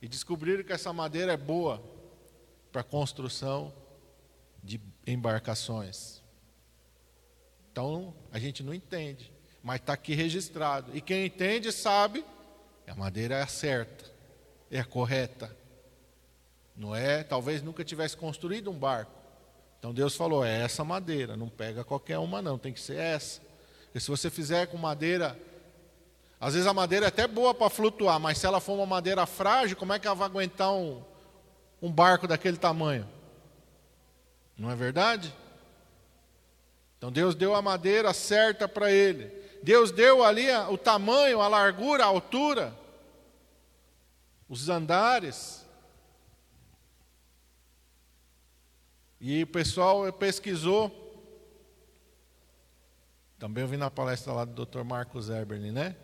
[0.01, 1.79] e descobriram que essa madeira é boa
[2.71, 3.71] para construção
[4.63, 6.19] de embarcações.
[7.71, 10.97] Então, a gente não entende, mas está aqui registrado.
[10.97, 12.25] E quem entende sabe,
[12.87, 14.11] a madeira é a certa,
[14.71, 15.55] é a correta.
[16.75, 19.20] Não é, talvez nunca tivesse construído um barco,
[19.81, 23.41] então Deus falou: é essa madeira, não pega qualquer uma, não, tem que ser essa.
[23.85, 25.37] Porque se você fizer com madeira.
[26.39, 29.25] Às vezes a madeira é até boa para flutuar, mas se ela for uma madeira
[29.25, 31.03] frágil, como é que ela vai aguentar um,
[31.81, 33.07] um barco daquele tamanho?
[34.57, 35.33] Não é verdade?
[36.97, 39.31] Então Deus deu a madeira certa para ele.
[39.63, 42.75] Deus deu ali o tamanho, a largura, a altura,
[44.47, 45.60] os andares.
[49.23, 50.91] E o pessoal pesquisou.
[53.37, 54.83] Também eu vi na palestra lá do Dr.
[54.83, 55.95] Marcos Eberlin, né?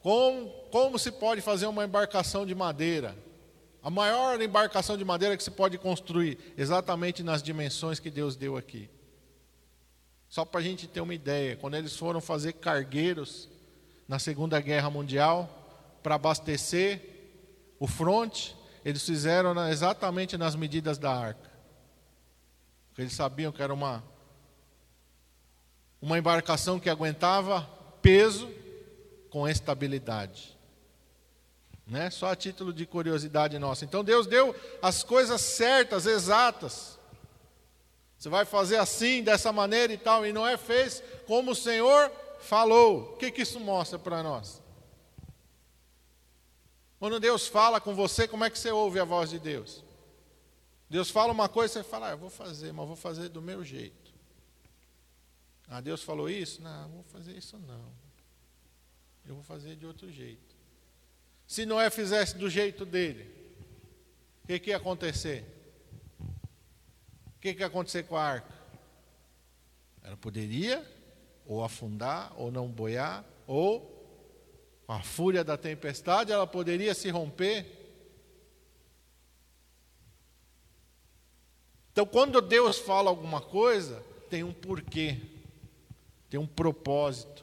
[0.00, 3.16] Como, como se pode fazer uma embarcação de madeira?
[3.84, 8.56] A maior embarcação de madeira que se pode construir, exatamente nas dimensões que Deus deu
[8.56, 8.90] aqui.
[10.28, 13.48] Só para a gente ter uma ideia, quando eles foram fazer cargueiros
[14.08, 15.48] na Segunda Guerra Mundial,
[16.02, 17.00] para abastecer
[17.78, 21.45] o fronte, eles fizeram exatamente nas medidas da arca.
[22.96, 24.02] Porque eles sabiam que era uma,
[26.00, 27.60] uma embarcação que aguentava
[28.00, 28.50] peso
[29.28, 30.56] com estabilidade.
[31.86, 32.08] Né?
[32.08, 33.84] Só a título de curiosidade nossa.
[33.84, 36.98] Então Deus deu as coisas certas, exatas.
[38.16, 43.12] Você vai fazer assim, dessa maneira e tal, e Noé fez como o Senhor falou.
[43.12, 44.62] O que, que isso mostra para nós?
[46.98, 49.84] Quando Deus fala com você, como é que você ouve a voz de Deus?
[50.88, 53.64] Deus fala uma coisa, você fala, ah, eu vou fazer, mas vou fazer do meu
[53.64, 54.14] jeito.
[55.68, 56.62] Ah, Deus falou isso?
[56.62, 57.92] Não, vou fazer isso não.
[59.26, 60.54] Eu vou fazer de outro jeito.
[61.46, 63.34] Se Noé fizesse do jeito dele,
[64.44, 65.44] o que, que ia acontecer?
[66.20, 68.54] O que, que ia acontecer com a arca?
[70.02, 70.86] Ela poderia
[71.44, 73.92] ou afundar, ou não boiar, ou
[74.86, 77.75] com a fúria da tempestade, ela poderia se romper.
[81.96, 85.16] Então, quando Deus fala alguma coisa, tem um porquê,
[86.28, 87.42] tem um propósito.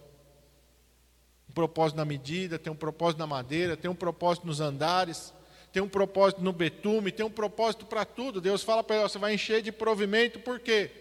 [1.49, 5.33] Um propósito na medida, tem um propósito na madeira, tem um propósito nos andares,
[5.71, 8.39] tem um propósito no betume, tem um propósito para tudo.
[8.39, 10.91] Deus fala para ele: você vai encher de provimento, por quê?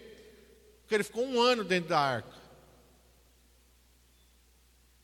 [0.81, 2.35] Porque ele ficou um ano dentro da arca.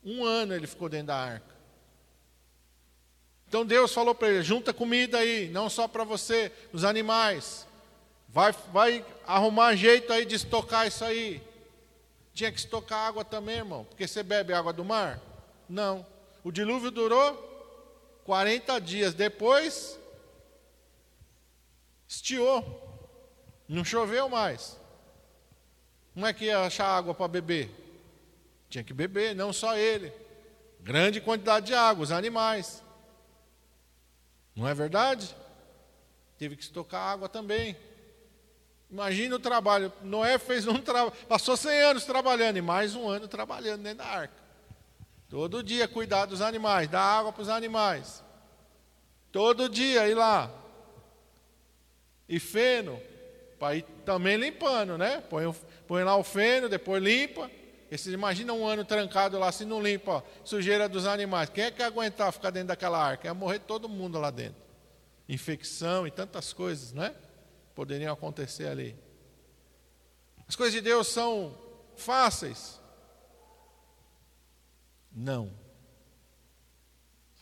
[0.03, 1.55] Um ano ele ficou dentro da arca.
[3.47, 7.68] Então Deus falou para ele: junta comida aí, não só para você, os animais.
[8.31, 11.41] Vai, vai arrumar jeito aí de estocar isso aí.
[12.33, 15.19] Tinha que estocar água também, irmão, porque você bebe água do mar?
[15.67, 16.05] Não.
[16.43, 17.33] O dilúvio durou
[18.23, 19.13] 40 dias.
[19.13, 19.99] Depois,
[22.07, 22.87] estiou.
[23.67, 24.79] Não choveu mais.
[26.13, 27.69] Como é que ia achar água para beber?
[28.69, 30.13] Tinha que beber, não só ele.
[30.79, 32.83] Grande quantidade de água, os animais.
[34.55, 35.35] Não é verdade?
[36.37, 37.75] Teve que estocar água também.
[38.89, 39.93] Imagina o trabalho.
[40.01, 44.05] Noé fez um trabalho, passou 100 anos trabalhando e mais um ano trabalhando dentro da
[44.05, 44.33] arca.
[45.29, 48.23] Todo dia cuidar dos animais, dar água para os animais.
[49.31, 50.51] Todo dia ir lá.
[52.27, 52.99] E feno,
[53.59, 55.21] para ir também limpando, né?
[55.29, 55.53] Põe,
[55.87, 57.49] põe lá o feno, depois limpa.
[57.91, 61.49] E você imagina um ano trancado lá, se não limpa, ó, sujeira dos animais.
[61.49, 63.27] Quem é que aguentar ficar dentro daquela arca?
[63.27, 64.61] Ia morrer todo mundo lá dentro.
[65.27, 67.13] Infecção e tantas coisas, né?
[67.79, 68.93] Poderiam acontecer ali.
[70.45, 71.57] As coisas de Deus são
[71.95, 72.77] fáceis?
[75.09, 75.49] Não.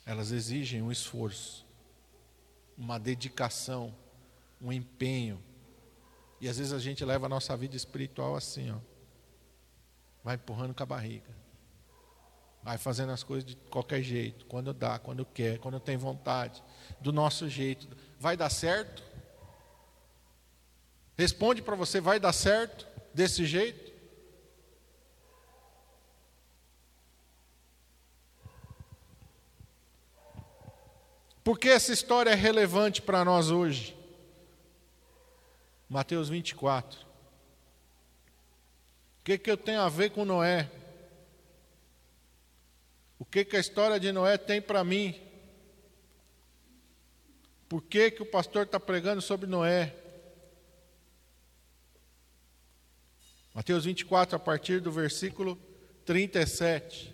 [0.06, 1.66] Elas exigem um esforço,
[2.78, 3.92] uma dedicação,
[4.62, 5.44] um empenho.
[6.40, 8.78] E às vezes a gente leva a nossa vida espiritual assim, ó
[10.28, 11.34] vai empurrando com a barriga.
[12.62, 16.62] Vai fazendo as coisas de qualquer jeito, quando dá, quando quer, quando tem vontade,
[17.00, 17.88] do nosso jeito.
[18.20, 19.02] Vai dar certo?
[21.18, 23.92] Responde para você, vai dar certo desse jeito?
[31.44, 33.98] Por que essa história é relevante para nós hoje?
[35.90, 37.08] Mateus 24
[39.28, 40.72] que, que eu tenho a ver com Noé?
[43.20, 45.22] O que, que a história de Noé tem para mim?
[47.68, 49.94] Por que, que o pastor está pregando sobre Noé?
[53.58, 55.58] Mateus 24, a partir do versículo
[56.06, 57.12] 37.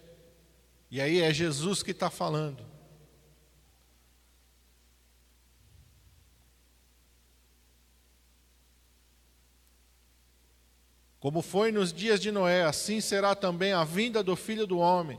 [0.92, 2.66] E aí é Jesus que está falando.
[11.18, 15.18] Como foi nos dias de Noé, assim será também a vinda do filho do homem.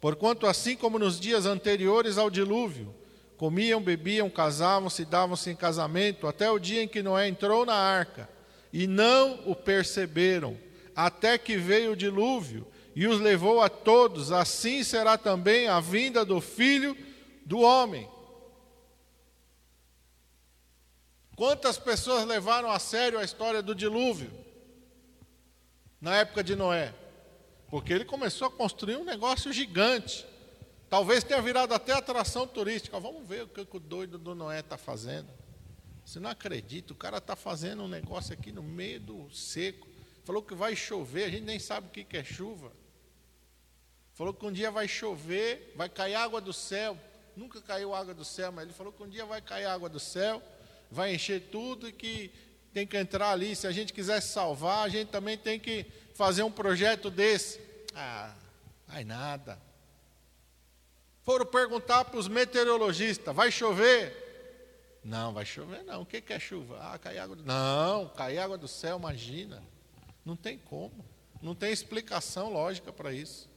[0.00, 2.92] Porquanto, assim como nos dias anteriores ao dilúvio,
[3.36, 8.28] comiam, bebiam, casavam-se, davam-se em casamento, até o dia em que Noé entrou na arca,
[8.72, 10.56] e não o perceberam,
[10.94, 16.24] até que veio o dilúvio e os levou a todos, assim será também a vinda
[16.24, 16.96] do filho
[17.44, 18.08] do homem.
[21.36, 24.40] Quantas pessoas levaram a sério a história do dilúvio?
[26.00, 26.94] na época de Noé?
[27.68, 30.26] Porque ele começou a construir um negócio gigante.
[30.88, 32.98] Talvez tenha virado até atração turística.
[32.98, 35.28] Vamos ver o que o doido do Noé está fazendo.
[36.10, 39.86] Você não acredita, o cara está fazendo um negócio aqui no meio do seco.
[40.24, 42.72] Falou que vai chover, a gente nem sabe o que é chuva.
[44.14, 46.98] Falou que um dia vai chover, vai cair água do céu.
[47.36, 50.00] Nunca caiu água do céu, mas ele falou que um dia vai cair água do
[50.00, 50.42] céu,
[50.90, 52.32] vai encher tudo e que
[52.74, 53.54] tem que entrar ali.
[53.54, 57.60] Se a gente quiser salvar, a gente também tem que fazer um projeto desse.
[57.94, 58.34] Ah,
[58.88, 59.62] vai nada.
[61.22, 64.29] Foram perguntar para os meteorologistas: vai chover?
[65.02, 66.02] Não, vai chover não.
[66.02, 66.78] O que é chuva?
[66.80, 67.44] Ah, cai água do...
[67.44, 69.62] Não, cai água do céu, imagina.
[70.24, 71.04] Não tem como.
[71.40, 73.48] Não tem explicação lógica para isso.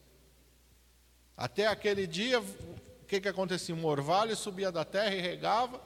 [1.36, 3.76] Até aquele dia, o que, que acontecia?
[3.76, 5.82] Um orvalho subia da terra e regava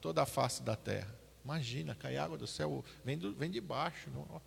[0.00, 1.14] toda a face da terra.
[1.44, 4.10] Imagina, cai água do céu, vem, do, vem de baixo.
[4.10, 4.42] Não.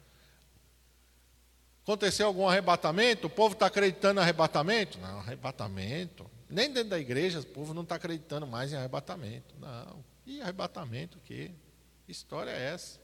[1.84, 3.28] Aconteceu algum arrebatamento?
[3.28, 4.99] O povo está acreditando em arrebatamento?
[4.99, 6.30] Não, arrebatamento.
[6.49, 9.55] Nem dentro da igreja o povo não está acreditando mais em arrebatamento.
[9.60, 10.03] Não.
[10.30, 11.19] E arrebatamento?
[11.25, 11.51] Que
[12.07, 12.99] história é essa?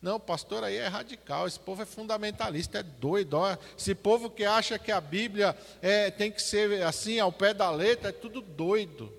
[0.00, 3.36] Não, o pastor aí é radical, esse povo é fundamentalista, é doido.
[3.76, 7.70] Esse povo que acha que a Bíblia é, tem que ser assim, ao pé da
[7.70, 9.12] letra, é tudo doido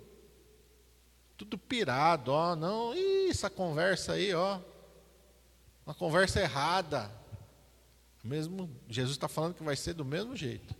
[1.39, 4.59] tudo pirado, ó, não, Ih, essa conversa aí, ó,
[5.85, 7.09] uma conversa errada.
[8.21, 10.75] Mesmo Jesus está falando que vai ser do mesmo jeito.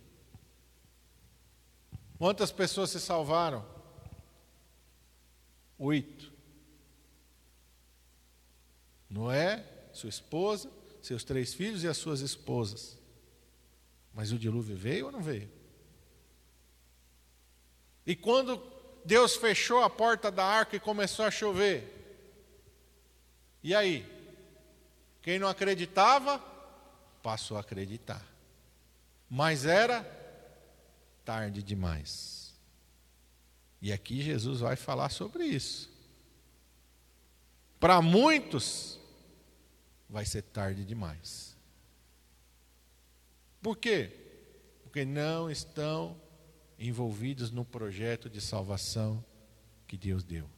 [2.18, 3.64] Quantas pessoas se salvaram?
[5.78, 6.19] Oito.
[9.10, 10.70] Noé, sua esposa,
[11.02, 12.96] seus três filhos e as suas esposas.
[14.14, 15.50] Mas o dilúvio veio ou não veio?
[18.06, 18.62] E quando
[19.04, 21.96] Deus fechou a porta da arca e começou a chover,
[23.62, 24.06] e aí?
[25.22, 26.38] Quem não acreditava,
[27.22, 28.24] passou a acreditar.
[29.28, 30.02] Mas era
[31.24, 32.54] tarde demais.
[33.82, 35.90] E aqui Jesus vai falar sobre isso.
[37.78, 38.99] Para muitos,
[40.10, 41.56] vai ser tarde demais.
[43.62, 44.10] Por quê?
[44.82, 46.20] Porque não estão
[46.78, 49.24] envolvidos no projeto de salvação
[49.86, 50.48] que Deus deu.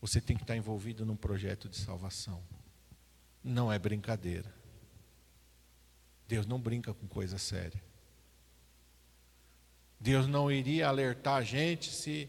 [0.00, 2.40] Você tem que estar envolvido num projeto de salvação.
[3.42, 4.54] Não é brincadeira.
[6.28, 7.82] Deus não brinca com coisa séria.
[9.98, 12.28] Deus não iria alertar a gente se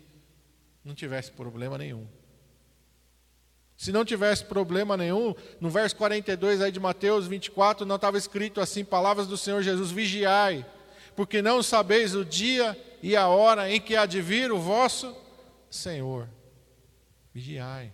[0.83, 2.07] não tivesse problema nenhum.
[3.77, 8.59] Se não tivesse problema nenhum, no verso 42 aí de Mateus 24, não estava escrito
[8.59, 10.65] assim: palavras do Senhor Jesus, vigiai,
[11.15, 15.15] porque não sabeis o dia e a hora em que há de vir o vosso
[15.69, 16.27] Senhor.
[17.31, 17.93] Vigiai.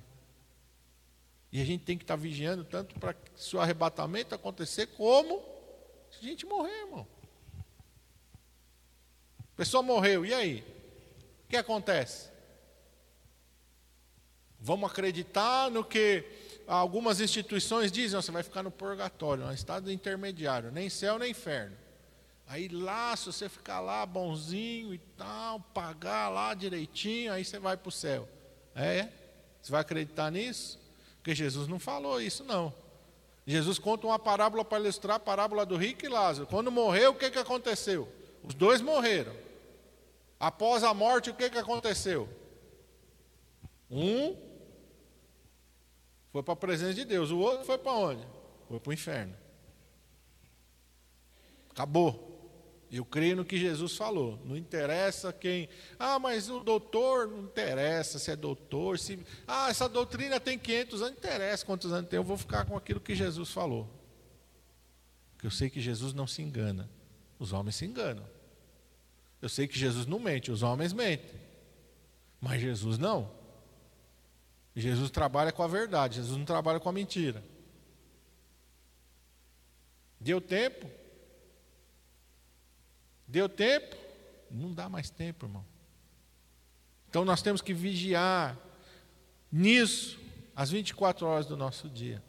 [1.52, 5.44] E a gente tem que estar vigiando tanto para se o arrebatamento acontecer, como
[6.10, 7.06] se a gente morrer, irmão.
[9.40, 10.64] A pessoa morreu, e aí?
[11.46, 12.33] O que acontece?
[14.66, 16.24] Vamos acreditar no que
[16.66, 21.76] algumas instituições dizem, você vai ficar no purgatório, no estado intermediário, nem céu nem inferno.
[22.48, 27.76] Aí lá, se você ficar lá bonzinho e tal, pagar lá direitinho, aí você vai
[27.76, 28.26] para o céu.
[28.74, 29.10] É?
[29.62, 30.80] Você vai acreditar nisso?
[31.18, 32.74] Porque Jesus não falou isso, não.
[33.46, 36.48] Jesus conta uma parábola para ilustrar a parábola do rico e Lázaro.
[36.48, 38.08] Quando morreu, o que, que aconteceu?
[38.42, 39.36] Os dois morreram.
[40.40, 42.30] Após a morte, o que, que aconteceu?
[43.92, 44.53] Um
[46.34, 48.28] foi para a presença de Deus, o outro foi para onde?
[48.68, 49.36] Foi para o inferno.
[51.70, 52.32] Acabou.
[52.92, 54.40] Eu creio no que Jesus falou.
[54.44, 55.70] Não interessa quem.
[55.98, 58.98] Ah, mas o doutor não interessa se é doutor.
[58.98, 59.20] Se...
[59.48, 61.12] Ah, essa doutrina tem 500 anos.
[61.12, 62.18] Não interessa quantos anos tem.
[62.18, 63.88] Eu vou ficar com aquilo que Jesus falou.
[65.34, 66.90] Porque eu sei que Jesus não se engana.
[67.40, 68.26] Os homens se enganam.
[69.42, 70.52] Eu sei que Jesus não mente.
[70.52, 71.42] Os homens mentem.
[72.40, 73.43] Mas Jesus não.
[74.76, 76.16] Jesus trabalha com a verdade.
[76.16, 77.44] Jesus não trabalha com a mentira.
[80.20, 80.90] Deu tempo?
[83.28, 83.96] Deu tempo?
[84.50, 85.66] Não dá mais tempo, irmão.
[87.10, 88.58] Então nós temos que vigiar
[89.52, 90.20] nisso
[90.56, 92.24] as 24 horas do nosso dia.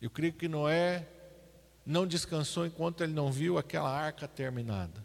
[0.00, 1.06] Eu creio que Noé
[1.84, 5.04] não descansou enquanto ele não viu aquela arca terminada.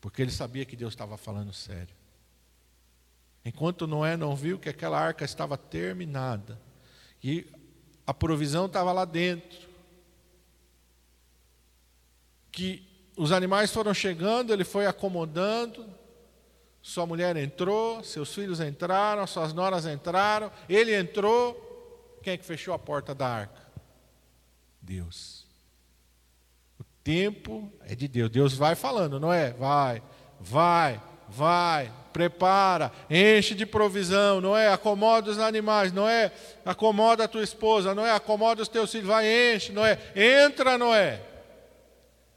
[0.00, 1.97] Porque ele sabia que Deus estava falando sério.
[3.48, 6.60] Enquanto Noé não viu que aquela arca estava terminada,
[7.24, 7.50] e
[8.06, 9.66] a provisão estava lá dentro,
[12.52, 12.86] que
[13.16, 15.88] os animais foram chegando, ele foi acomodando,
[16.82, 22.18] sua mulher entrou, seus filhos entraram, suas noras entraram, ele entrou.
[22.22, 23.66] Quem é que fechou a porta da arca?
[24.82, 25.46] Deus.
[26.78, 28.28] O tempo é de Deus.
[28.28, 29.52] Deus vai falando, não é?
[29.52, 30.02] Vai,
[30.38, 34.72] vai, vai, prepara, enche de provisão, não é?
[34.72, 36.32] Acomoda os animais, não é?
[36.64, 38.10] Acomoda a tua esposa, não é?
[38.10, 39.96] Acomoda os teus filhos, vai, enche, não é?
[40.16, 41.22] Entra, não é?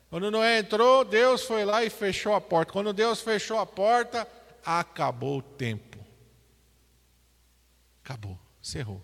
[0.08, 2.72] Quando Noé entrou, Deus foi lá e fechou a porta.
[2.72, 4.28] Quando Deus fechou a porta,
[4.64, 5.98] acabou o tempo.
[8.04, 9.02] Acabou, cerrou.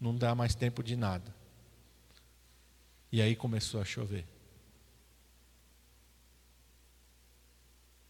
[0.00, 1.32] Não dá mais tempo de nada.
[3.12, 4.26] E aí começou a chover.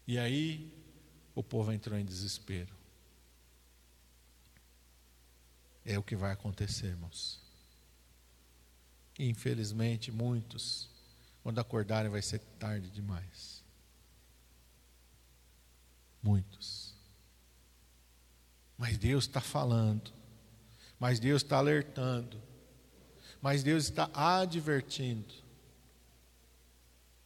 [0.07, 0.72] E aí
[1.35, 2.75] o povo entrou em desespero.
[5.85, 7.41] É o que vai acontecer, irmãos.
[9.19, 10.91] Infelizmente, muitos
[11.43, 13.63] quando acordarem vai ser tarde demais.
[16.23, 16.95] Muitos.
[18.79, 20.13] Mas Deus está falando.
[21.01, 22.41] Mas Deus está alertando.
[23.41, 25.35] Mas Deus está advertindo.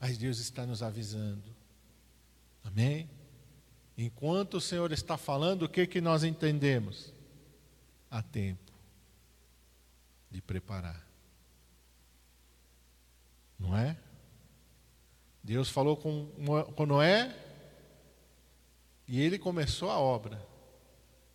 [0.00, 1.54] Mas Deus está nos avisando.
[2.64, 3.08] Amém?
[3.96, 7.12] Enquanto o Senhor está falando, o que, que nós entendemos?
[8.10, 8.72] Há tempo
[10.30, 11.04] de preparar.
[13.58, 13.96] Não é?
[15.42, 16.28] Deus falou com,
[16.74, 17.34] com Noé
[19.08, 20.44] e ele começou a obra.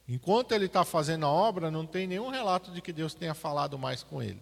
[0.07, 3.79] Enquanto ele está fazendo a obra, não tem nenhum relato de que Deus tenha falado
[3.79, 4.41] mais com ele.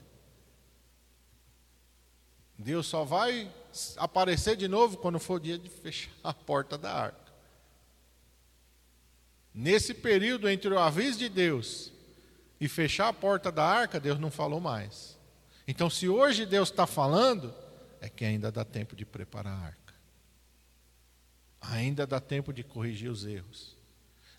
[2.58, 3.50] Deus só vai
[3.96, 7.29] aparecer de novo quando for o dia de fechar a porta da arca.
[9.54, 11.92] Nesse período entre o aviso de Deus
[12.60, 15.18] e fechar a porta da arca, Deus não falou mais.
[15.68, 17.54] Então, se hoje Deus está falando,
[18.02, 19.94] é que ainda dá tempo de preparar a arca.
[21.62, 23.78] Ainda dá tempo de corrigir os erros.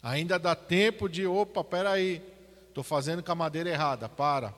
[0.03, 2.23] Ainda dá tempo de, opa, peraí,
[2.69, 4.55] estou fazendo com a madeira errada, para,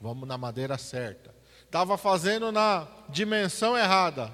[0.00, 1.34] vamos na madeira certa.
[1.64, 4.32] Estava fazendo na dimensão errada,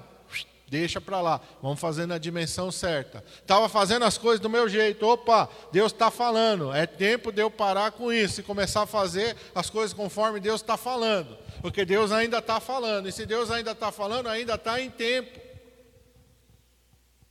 [0.67, 3.23] deixa para lá, vamos fazer na dimensão certa.
[3.41, 7.51] Estava fazendo as coisas do meu jeito, opa, Deus está falando, é tempo de eu
[7.51, 12.11] parar com isso e começar a fazer as coisas conforme Deus está falando, porque Deus
[12.11, 15.45] ainda está falando, e se Deus ainda está falando, ainda está em tempo.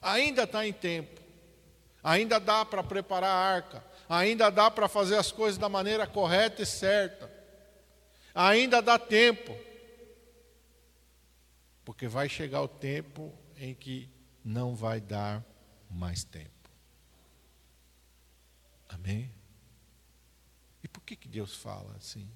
[0.04, 1.18] Ainda está em tempo.
[2.02, 3.82] Ainda dá para preparar a arca.
[4.06, 7.30] Ainda dá para fazer as coisas da maneira correta e certa.
[8.34, 9.56] Ainda dá tempo.
[11.84, 14.10] Porque vai chegar o tempo em que
[14.44, 15.44] não vai dar
[15.90, 16.50] mais tempo.
[18.88, 19.32] Amém?
[20.82, 22.28] E por que, que Deus fala assim?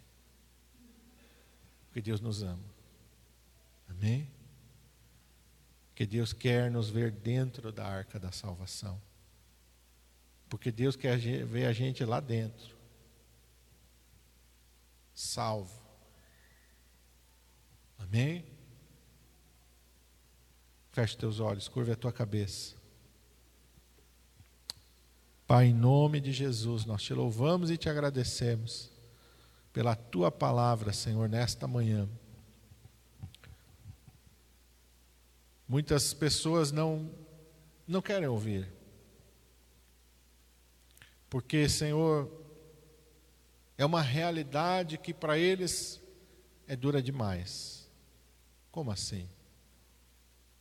[1.87, 2.65] Porque Deus nos ama.
[3.89, 4.31] Amém?
[5.99, 9.03] que Deus quer nos ver dentro da arca da salvação.
[10.49, 12.77] Porque Deus quer ver a gente lá dentro,
[15.13, 15.83] salvo.
[17.99, 18.45] Amém?
[20.99, 22.75] Feche teus olhos, curva a tua cabeça.
[25.47, 28.91] Pai, em nome de Jesus, nós te louvamos e te agradecemos
[29.73, 32.09] pela tua palavra, Senhor, nesta manhã.
[35.69, 37.09] Muitas pessoas não,
[37.87, 38.69] não querem ouvir.
[41.31, 42.29] Porque, Senhor,
[43.77, 46.01] é uma realidade que para eles
[46.67, 47.89] é dura demais.
[48.73, 49.29] Como assim?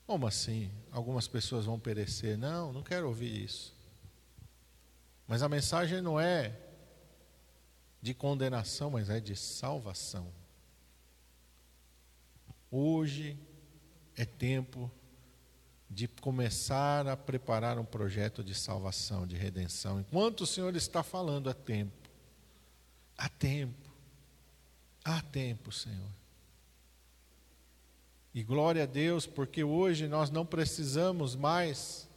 [0.07, 0.71] Como assim?
[0.89, 2.37] Algumas pessoas vão perecer.
[2.37, 3.75] Não, não quero ouvir isso.
[5.27, 6.57] Mas a mensagem não é
[8.01, 10.31] de condenação, mas é de salvação.
[12.71, 13.37] Hoje
[14.15, 14.89] é tempo
[15.89, 19.99] de começar a preparar um projeto de salvação, de redenção.
[19.99, 22.09] Enquanto o Senhor está falando, há tempo.
[23.17, 23.89] Há tempo.
[25.03, 26.16] Há tempo, Senhor.
[28.37, 32.07] E glória a Deus, porque hoje nós não precisamos mais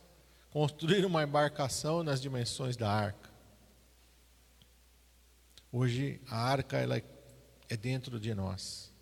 [0.50, 3.30] construir uma embarcação nas dimensões da arca.
[5.72, 7.02] Hoje a arca ela
[7.70, 8.92] é dentro de nós.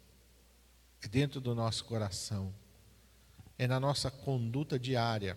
[1.03, 2.55] É dentro do nosso coração
[3.59, 5.37] é na nossa conduta diária.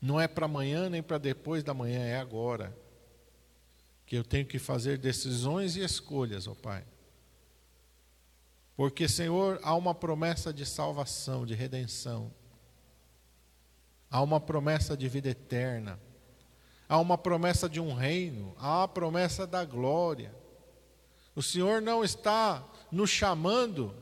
[0.00, 2.72] Não é para amanhã nem para depois da manhã, é agora.
[4.06, 6.86] Que eu tenho que fazer decisões e escolhas, ó Pai.
[8.76, 12.30] Porque, Senhor, há uma promessa de salvação, de redenção.
[14.10, 15.98] Há uma promessa de vida eterna.
[16.88, 18.54] Há uma promessa de um reino.
[18.58, 20.34] Há a promessa da glória.
[21.34, 23.94] O Senhor não está nos chamando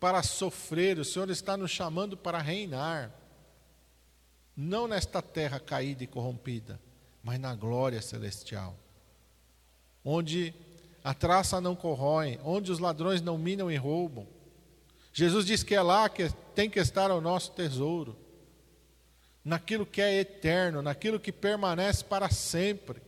[0.00, 3.12] para sofrer, o Senhor está nos chamando para reinar.
[4.56, 6.80] Não nesta terra caída e corrompida,
[7.22, 8.76] mas na glória celestial.
[10.04, 10.54] Onde
[11.02, 14.26] a traça não corrói, onde os ladrões não minam e roubam.
[15.12, 18.16] Jesus diz que é lá que tem que estar o nosso tesouro,
[19.44, 23.00] naquilo que é eterno, naquilo que permanece para sempre.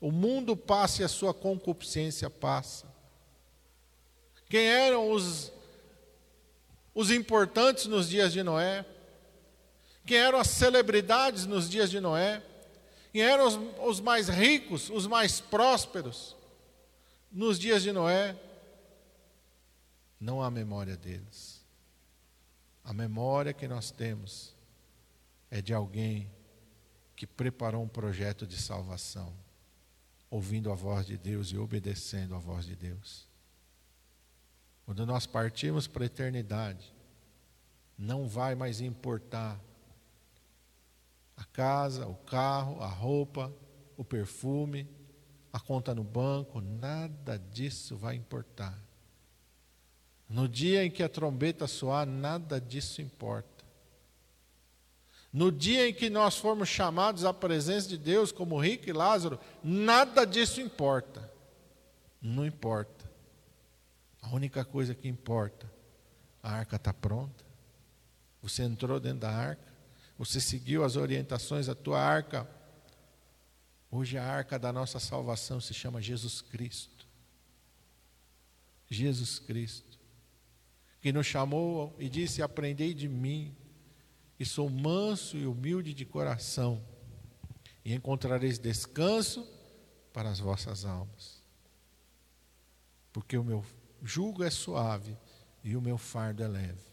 [0.00, 2.86] O mundo passa e a sua concupiscência passa.
[4.48, 5.52] Quem eram os
[6.94, 8.84] os importantes nos dias de Noé,
[10.04, 12.42] quem eram as celebridades nos dias de Noé,
[13.12, 16.36] quem eram os, os mais ricos, os mais prósperos
[17.32, 18.38] nos dias de Noé.
[20.20, 21.64] Não há memória deles.
[22.84, 24.54] A memória que nós temos
[25.50, 26.30] é de alguém
[27.16, 29.32] que preparou um projeto de salvação,
[30.30, 33.26] ouvindo a voz de Deus e obedecendo a voz de Deus.
[34.84, 36.92] Quando nós partirmos para a eternidade,
[37.96, 39.60] não vai mais importar
[41.36, 43.52] a casa, o carro, a roupa,
[43.96, 44.88] o perfume,
[45.52, 48.78] a conta no banco, nada disso vai importar.
[50.28, 53.62] No dia em que a trombeta soar, nada disso importa.
[55.30, 59.38] No dia em que nós formos chamados à presença de Deus, como Rico e Lázaro,
[59.62, 61.30] nada disso importa.
[62.20, 63.10] Não importa.
[64.22, 65.70] A única coisa que importa,
[66.42, 67.44] a arca está pronta.
[68.42, 69.72] Você entrou dentro da arca,
[70.16, 72.48] você seguiu as orientações da tua arca.
[73.94, 77.06] Hoje a arca da nossa salvação se chama Jesus Cristo.
[78.88, 79.98] Jesus Cristo.
[81.02, 83.54] que nos chamou e disse: Aprendei de mim,
[84.38, 86.82] que sou manso e humilde de coração,
[87.84, 89.46] e encontrareis descanso
[90.10, 91.42] para as vossas almas.
[93.12, 93.62] Porque o meu
[94.02, 95.18] jugo é suave
[95.62, 96.91] e o meu fardo é leve.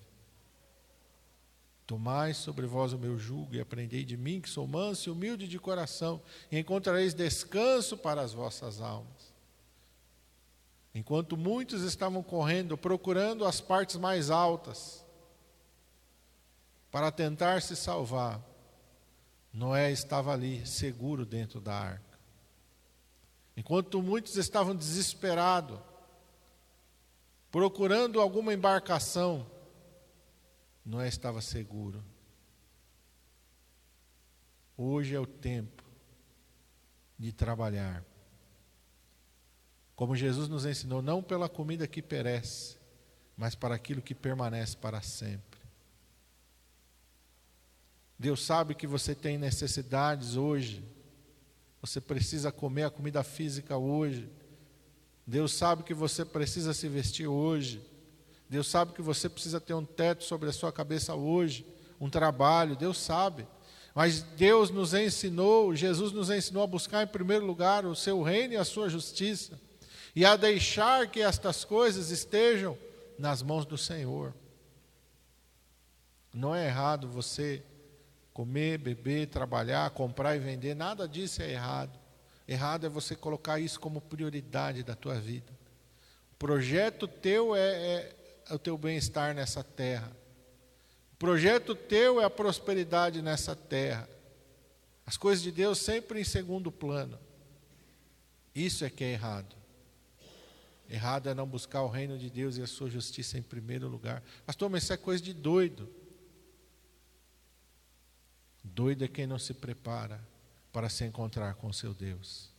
[1.89, 5.47] Tomai sobre vós o meu jugo e aprendei de mim, que sou manso e humilde
[5.47, 6.21] de coração,
[6.51, 9.33] e encontrareis descanso para as vossas almas.
[10.93, 15.03] Enquanto muitos estavam correndo, procurando as partes mais altas,
[16.91, 18.39] para tentar se salvar,
[19.51, 22.19] Noé estava ali, seguro dentro da arca.
[23.57, 25.79] Enquanto muitos estavam desesperados,
[27.49, 29.47] procurando alguma embarcação,
[30.85, 32.03] Noé estava seguro.
[34.77, 35.83] Hoje é o tempo
[37.17, 38.03] de trabalhar.
[39.95, 42.77] Como Jesus nos ensinou, não pela comida que perece,
[43.35, 45.59] mas para aquilo que permanece para sempre.
[48.17, 50.83] Deus sabe que você tem necessidades hoje.
[51.81, 54.29] Você precisa comer a comida física hoje.
[55.25, 57.81] Deus sabe que você precisa se vestir hoje.
[58.49, 61.65] Deus sabe que você precisa ter um teto sobre a sua cabeça hoje,
[62.01, 63.47] um trabalho, Deus sabe.
[63.93, 68.53] Mas Deus nos ensinou, Jesus nos ensinou a buscar em primeiro lugar o seu reino
[68.53, 69.59] e a sua justiça,
[70.15, 72.77] e a deixar que estas coisas estejam
[73.19, 74.33] nas mãos do Senhor.
[76.33, 77.63] Não é errado você
[78.33, 81.99] comer, beber, trabalhar, comprar e vender, nada disso é errado.
[82.47, 85.51] Errado é você colocar isso como prioridade da tua vida.
[86.33, 88.15] O projeto teu é, é
[88.55, 90.11] o teu bem-estar nessa terra.
[91.13, 94.09] O projeto teu é a prosperidade nessa terra.
[95.05, 97.19] As coisas de Deus sempre em segundo plano.
[98.53, 99.55] Isso é que é errado.
[100.89, 104.23] Errado é não buscar o reino de Deus e a sua justiça em primeiro lugar.
[104.45, 105.87] Pastor, mas isso é coisa de doido.
[108.63, 110.19] Doido é quem não se prepara
[110.71, 112.49] para se encontrar com seu Deus.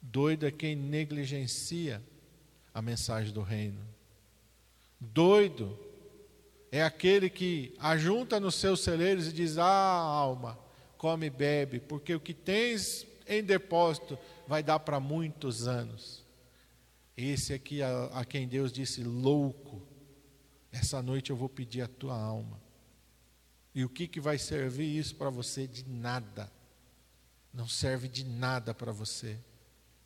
[0.00, 2.02] Doido é quem negligencia
[2.74, 3.91] a mensagem do reino.
[5.04, 5.76] Doido
[6.70, 10.56] é aquele que ajunta nos seus celeiros e diz: Ah, alma,
[10.96, 16.24] come e bebe, porque o que tens em depósito vai dar para muitos anos.
[17.16, 19.82] Esse aqui a, a quem Deus disse: Louco,
[20.70, 22.62] essa noite eu vou pedir a tua alma.
[23.74, 25.66] E o que, que vai servir isso para você?
[25.66, 26.50] De nada.
[27.52, 29.36] Não serve de nada para você.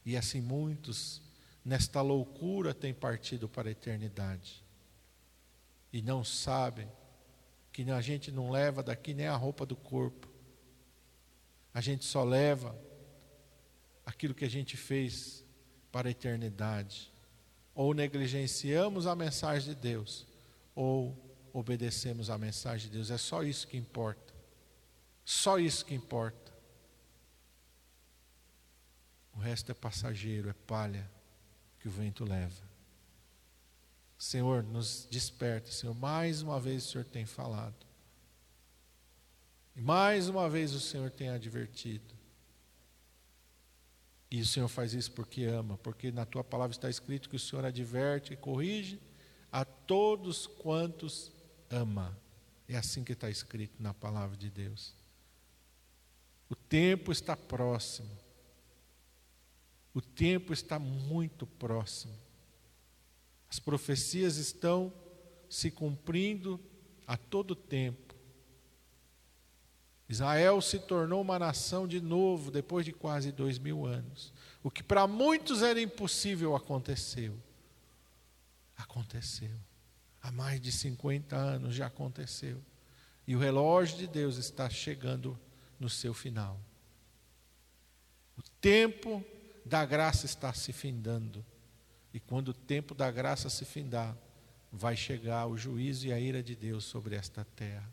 [0.06, 1.20] E assim muitos,
[1.62, 4.65] nesta loucura, têm partido para a eternidade
[5.96, 6.86] e não sabem
[7.72, 10.28] que a gente não leva daqui nem a roupa do corpo.
[11.72, 12.78] A gente só leva
[14.04, 15.42] aquilo que a gente fez
[15.90, 17.10] para a eternidade.
[17.74, 20.26] Ou negligenciamos a mensagem de Deus,
[20.74, 21.16] ou
[21.50, 23.10] obedecemos a mensagem de Deus.
[23.10, 24.34] É só isso que importa.
[25.24, 26.52] Só isso que importa.
[29.32, 31.10] O resto é passageiro, é palha
[31.80, 32.65] que o vento leva.
[34.18, 35.94] Senhor, nos desperta, Senhor.
[35.94, 37.86] Mais uma vez o Senhor tem falado.
[39.74, 42.14] E mais uma vez o Senhor tem advertido.
[44.30, 47.40] E o Senhor faz isso porque ama, porque na tua palavra está escrito que o
[47.40, 49.00] Senhor adverte e corrige
[49.52, 51.30] a todos quantos
[51.70, 52.16] ama.
[52.68, 54.94] É assim que está escrito na palavra de Deus.
[56.48, 58.10] O tempo está próximo.
[59.94, 62.25] O tempo está muito próximo.
[63.48, 64.92] As profecias estão
[65.48, 66.60] se cumprindo
[67.06, 68.14] a todo tempo.
[70.08, 74.32] Israel se tornou uma nação de novo depois de quase dois mil anos.
[74.62, 77.36] O que para muitos era impossível aconteceu.
[78.76, 79.50] Aconteceu.
[80.22, 82.62] Há mais de 50 anos já aconteceu.
[83.26, 85.38] E o relógio de Deus está chegando
[85.78, 86.60] no seu final.
[88.38, 89.24] O tempo
[89.64, 91.44] da graça está se findando.
[92.16, 94.16] E quando o tempo da graça se findar,
[94.72, 97.86] vai chegar o juízo e a ira de Deus sobre esta terra.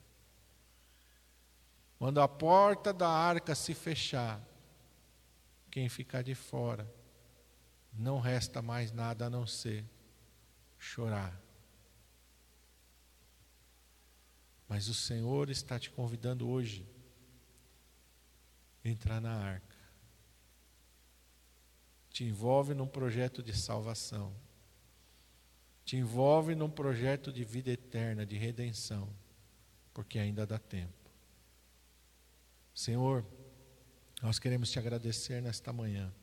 [2.00, 4.42] Quando a porta da arca se fechar,
[5.70, 6.90] quem ficar de fora,
[7.92, 9.84] não resta mais nada a não ser
[10.80, 11.38] chorar.
[14.70, 16.88] Mas o Senhor está te convidando hoje
[18.86, 19.73] a entrar na arca
[22.14, 24.32] te envolve num projeto de salvação,
[25.84, 29.10] te envolve num projeto de vida eterna, de redenção,
[29.92, 30.94] porque ainda dá tempo.
[32.72, 33.26] Senhor,
[34.22, 36.14] nós queremos te agradecer nesta manhã,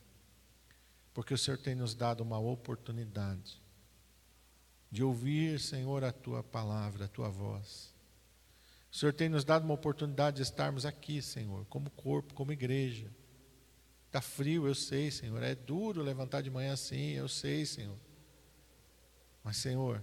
[1.12, 3.60] porque o Senhor tem nos dado uma oportunidade
[4.92, 7.92] de ouvir, Senhor, a tua palavra, a tua voz.
[8.92, 13.10] O Senhor tem nos dado uma oportunidade de estarmos aqui, Senhor, como corpo, como igreja.
[14.10, 15.40] Está frio, eu sei, Senhor.
[15.40, 17.96] É duro levantar de manhã assim, eu sei, Senhor.
[19.44, 20.02] Mas, Senhor,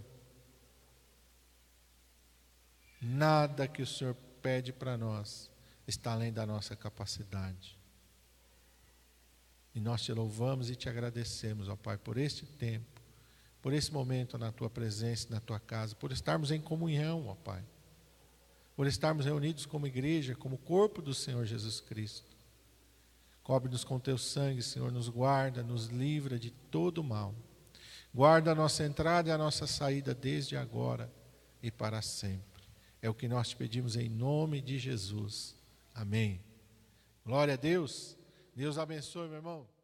[3.01, 5.51] nada que o Senhor pede para nós
[5.85, 7.77] está além da nossa capacidade.
[9.75, 13.01] E nós te louvamos e te agradecemos, ó Pai, por este tempo,
[13.61, 17.61] por esse momento na tua presença, na tua casa, por estarmos em comunhão, ó Pai,
[18.73, 22.36] por estarmos reunidos como igreja, como corpo do Senhor Jesus Cristo.
[23.47, 27.33] Cobre-nos com teu sangue, Senhor, nos guarda, nos livra de todo mal.
[28.13, 31.09] Guarda a nossa entrada e a nossa saída desde agora
[31.63, 32.65] e para sempre.
[33.01, 35.55] É o que nós te pedimos em nome de Jesus.
[35.95, 36.41] Amém.
[37.25, 38.17] Glória a Deus.
[38.53, 39.76] Deus abençoe, meu irmão.